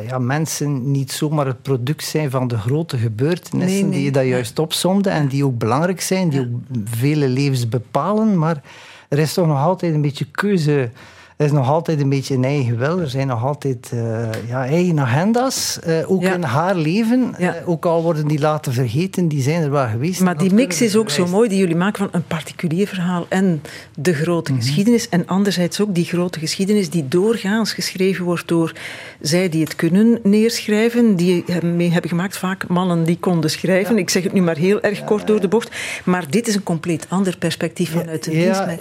ja, 0.07 0.17
mensen 0.19 0.91
niet 0.91 1.11
zomaar 1.11 1.45
het 1.45 1.61
product 1.61 2.03
zijn 2.03 2.29
van 2.29 2.47
de 2.47 2.57
grote 2.57 2.97
gebeurtenissen 2.97 3.89
die 3.89 4.03
je 4.03 4.11
dat 4.11 4.25
juist 4.25 4.59
opzomde 4.59 5.09
en 5.09 5.27
die 5.27 5.45
ook 5.45 5.57
belangrijk 5.57 6.01
zijn, 6.01 6.29
die 6.29 6.39
ook 6.39 6.79
vele 6.85 7.27
levens 7.27 7.69
bepalen, 7.69 8.37
maar 8.37 8.61
er 9.13 9.19
is 9.19 9.33
toch 9.33 9.47
nog 9.47 9.57
altijd 9.57 9.93
een 9.93 10.01
beetje 10.01 10.25
keuze. 10.25 10.89
Er 11.37 11.45
is 11.45 11.51
nog 11.51 11.69
altijd 11.69 12.01
een 12.01 12.09
beetje 12.09 12.35
een 12.35 12.43
eigen 12.43 12.77
wil. 12.77 12.99
Er 12.99 13.09
zijn 13.09 13.27
nog 13.27 13.45
altijd 13.45 13.91
uh, 13.93 14.01
ja, 14.47 14.65
eigen 14.65 14.99
agenda's. 14.99 15.79
Uh, 15.87 16.11
ook 16.11 16.23
in 16.23 16.43
haar 16.43 16.75
leven. 16.75 17.35
Ja. 17.37 17.55
Uh, 17.55 17.69
ook 17.69 17.85
al 17.85 18.03
worden 18.03 18.27
die 18.27 18.39
later 18.39 18.73
vergeten, 18.73 19.27
die 19.27 19.41
zijn 19.41 19.61
er 19.61 19.71
wel 19.71 19.87
geweest. 19.87 20.21
Maar 20.21 20.37
die 20.37 20.53
mix 20.53 20.81
is 20.81 20.95
ook 20.95 21.09
zo 21.09 21.27
mooi 21.27 21.49
die 21.49 21.57
jullie 21.57 21.75
maken 21.75 21.97
van 21.97 22.09
een 22.11 22.27
particulier 22.27 22.87
verhaal 22.87 23.25
en 23.29 23.61
de 23.95 24.13
grote 24.13 24.51
mm 24.51 24.57
-hmm. 24.57 24.65
geschiedenis. 24.65 25.09
En 25.09 25.27
anderzijds 25.27 25.81
ook 25.81 25.95
die 25.95 26.05
grote 26.05 26.39
geschiedenis 26.39 26.89
die 26.89 27.07
doorgaans 27.07 27.73
geschreven 27.73 28.25
wordt 28.25 28.47
door 28.47 28.73
zij 29.21 29.49
die 29.49 29.63
het 29.63 29.75
kunnen 29.75 30.19
neerschrijven. 30.23 31.15
Die 31.15 31.43
mee 31.63 31.91
hebben 31.91 32.09
gemaakt 32.09 32.37
vaak 32.37 32.67
mannen 32.67 33.03
die 33.03 33.17
konden 33.19 33.49
schrijven. 33.49 33.97
Ik 33.97 34.09
zeg 34.09 34.23
het 34.23 34.33
nu 34.33 34.41
maar 34.41 34.57
heel 34.57 34.81
erg 34.81 35.03
kort 35.03 35.27
door 35.27 35.41
de 35.41 35.47
bocht. 35.47 35.71
Maar 36.03 36.25
dit 36.29 36.47
is 36.47 36.55
een 36.55 36.63
compleet 36.63 37.05
ander 37.09 37.37
perspectief 37.37 37.91
vanuit 37.91 38.23
de 38.23 38.37
ja, 38.37 38.77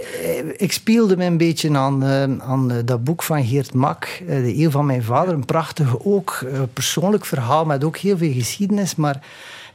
Ik 0.56 0.72
speelde 0.72 1.16
me 1.16 1.24
een 1.24 1.36
beetje 1.36 1.76
aan 1.76 2.40
aan 2.42 2.70
eh, 2.70 2.78
dat 2.84 3.04
boek 3.04 3.22
van 3.22 3.44
Geert 3.44 3.74
Mak, 3.74 4.04
eh, 4.04 4.26
De 4.26 4.58
Eeuw 4.58 4.70
van 4.70 4.86
mijn 4.86 5.02
vader. 5.02 5.34
Een 5.34 5.44
prachtig, 5.44 6.04
ook 6.04 6.44
eh, 6.52 6.60
persoonlijk 6.72 7.24
verhaal 7.24 7.64
met 7.64 7.84
ook 7.84 7.96
heel 7.96 8.16
veel 8.16 8.32
geschiedenis. 8.32 8.94
Maar 8.94 9.20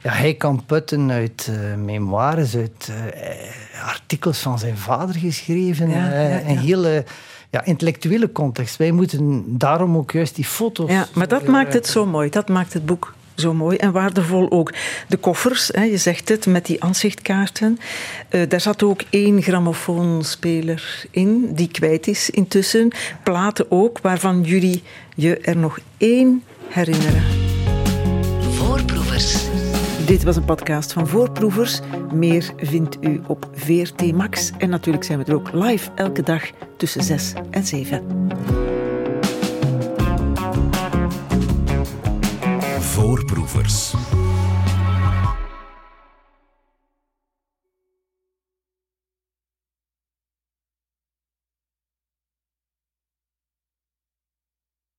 ja, 0.02 0.12
hij 0.12 0.34
kan 0.34 0.64
putten 0.66 1.10
uit 1.10 1.48
uh, 1.50 1.74
memoires, 1.74 2.56
uit 2.56 2.90
uh, 2.90 3.88
artikels 3.88 4.38
van 4.38 4.58
zijn 4.58 4.76
vader 4.76 5.14
geschreven. 5.14 5.90
Ja, 5.90 6.12
ja, 6.12 6.20
ja. 6.20 6.40
Een 6.40 6.58
hele 6.58 7.04
ja, 7.50 7.64
intellectuele 7.64 8.32
context. 8.32 8.76
Wij 8.76 8.90
moeten 8.90 9.44
daarom 9.58 9.96
ook 9.96 10.10
juist 10.12 10.34
die 10.34 10.44
foto's... 10.44 10.90
Ja, 10.90 11.06
maar 11.14 11.28
dat 11.28 11.46
maakt 11.46 11.72
het 11.72 11.86
zo 11.86 12.06
mooi. 12.06 12.30
Dat 12.30 12.48
maakt 12.48 12.72
het 12.72 12.86
boek 12.86 13.14
zo 13.40 13.54
mooi 13.54 13.76
en 13.76 13.92
waardevol 13.92 14.50
ook. 14.50 14.72
De 15.08 15.16
koffers, 15.16 15.70
hè, 15.72 15.82
je 15.82 15.96
zegt 15.96 16.28
het, 16.28 16.46
met 16.46 16.66
die 16.66 16.82
aanzichtkaarten. 16.82 17.78
Uh, 18.30 18.42
daar 18.48 18.60
zat 18.60 18.82
ook 18.82 19.02
één 19.10 19.42
grammofoonspeler 19.42 21.04
in, 21.10 21.54
die 21.54 21.68
kwijt 21.68 22.06
is 22.06 22.30
intussen. 22.30 22.90
Platen 23.22 23.70
ook, 23.70 24.00
waarvan 24.00 24.42
jullie 24.42 24.82
je 25.14 25.38
er 25.38 25.56
nog 25.56 25.78
één 25.96 26.42
herinneren. 26.68 27.22
Voorproevers. 28.40 29.46
Dit 30.06 30.22
was 30.22 30.36
een 30.36 30.44
podcast 30.44 30.92
van 30.92 31.08
Voorproevers. 31.08 31.80
Meer 32.12 32.52
vindt 32.56 32.96
u 33.00 33.20
op 33.26 33.48
VRT 33.54 34.12
Max. 34.12 34.50
En 34.58 34.70
natuurlijk 34.70 35.04
zijn 35.04 35.18
we 35.18 35.24
er 35.24 35.34
ook 35.34 35.52
live 35.52 35.90
elke 35.94 36.22
dag 36.22 36.42
tussen 36.76 37.02
6 37.02 37.32
en 37.50 37.66
7. 37.66 38.28
Voorproevers. 42.98 43.94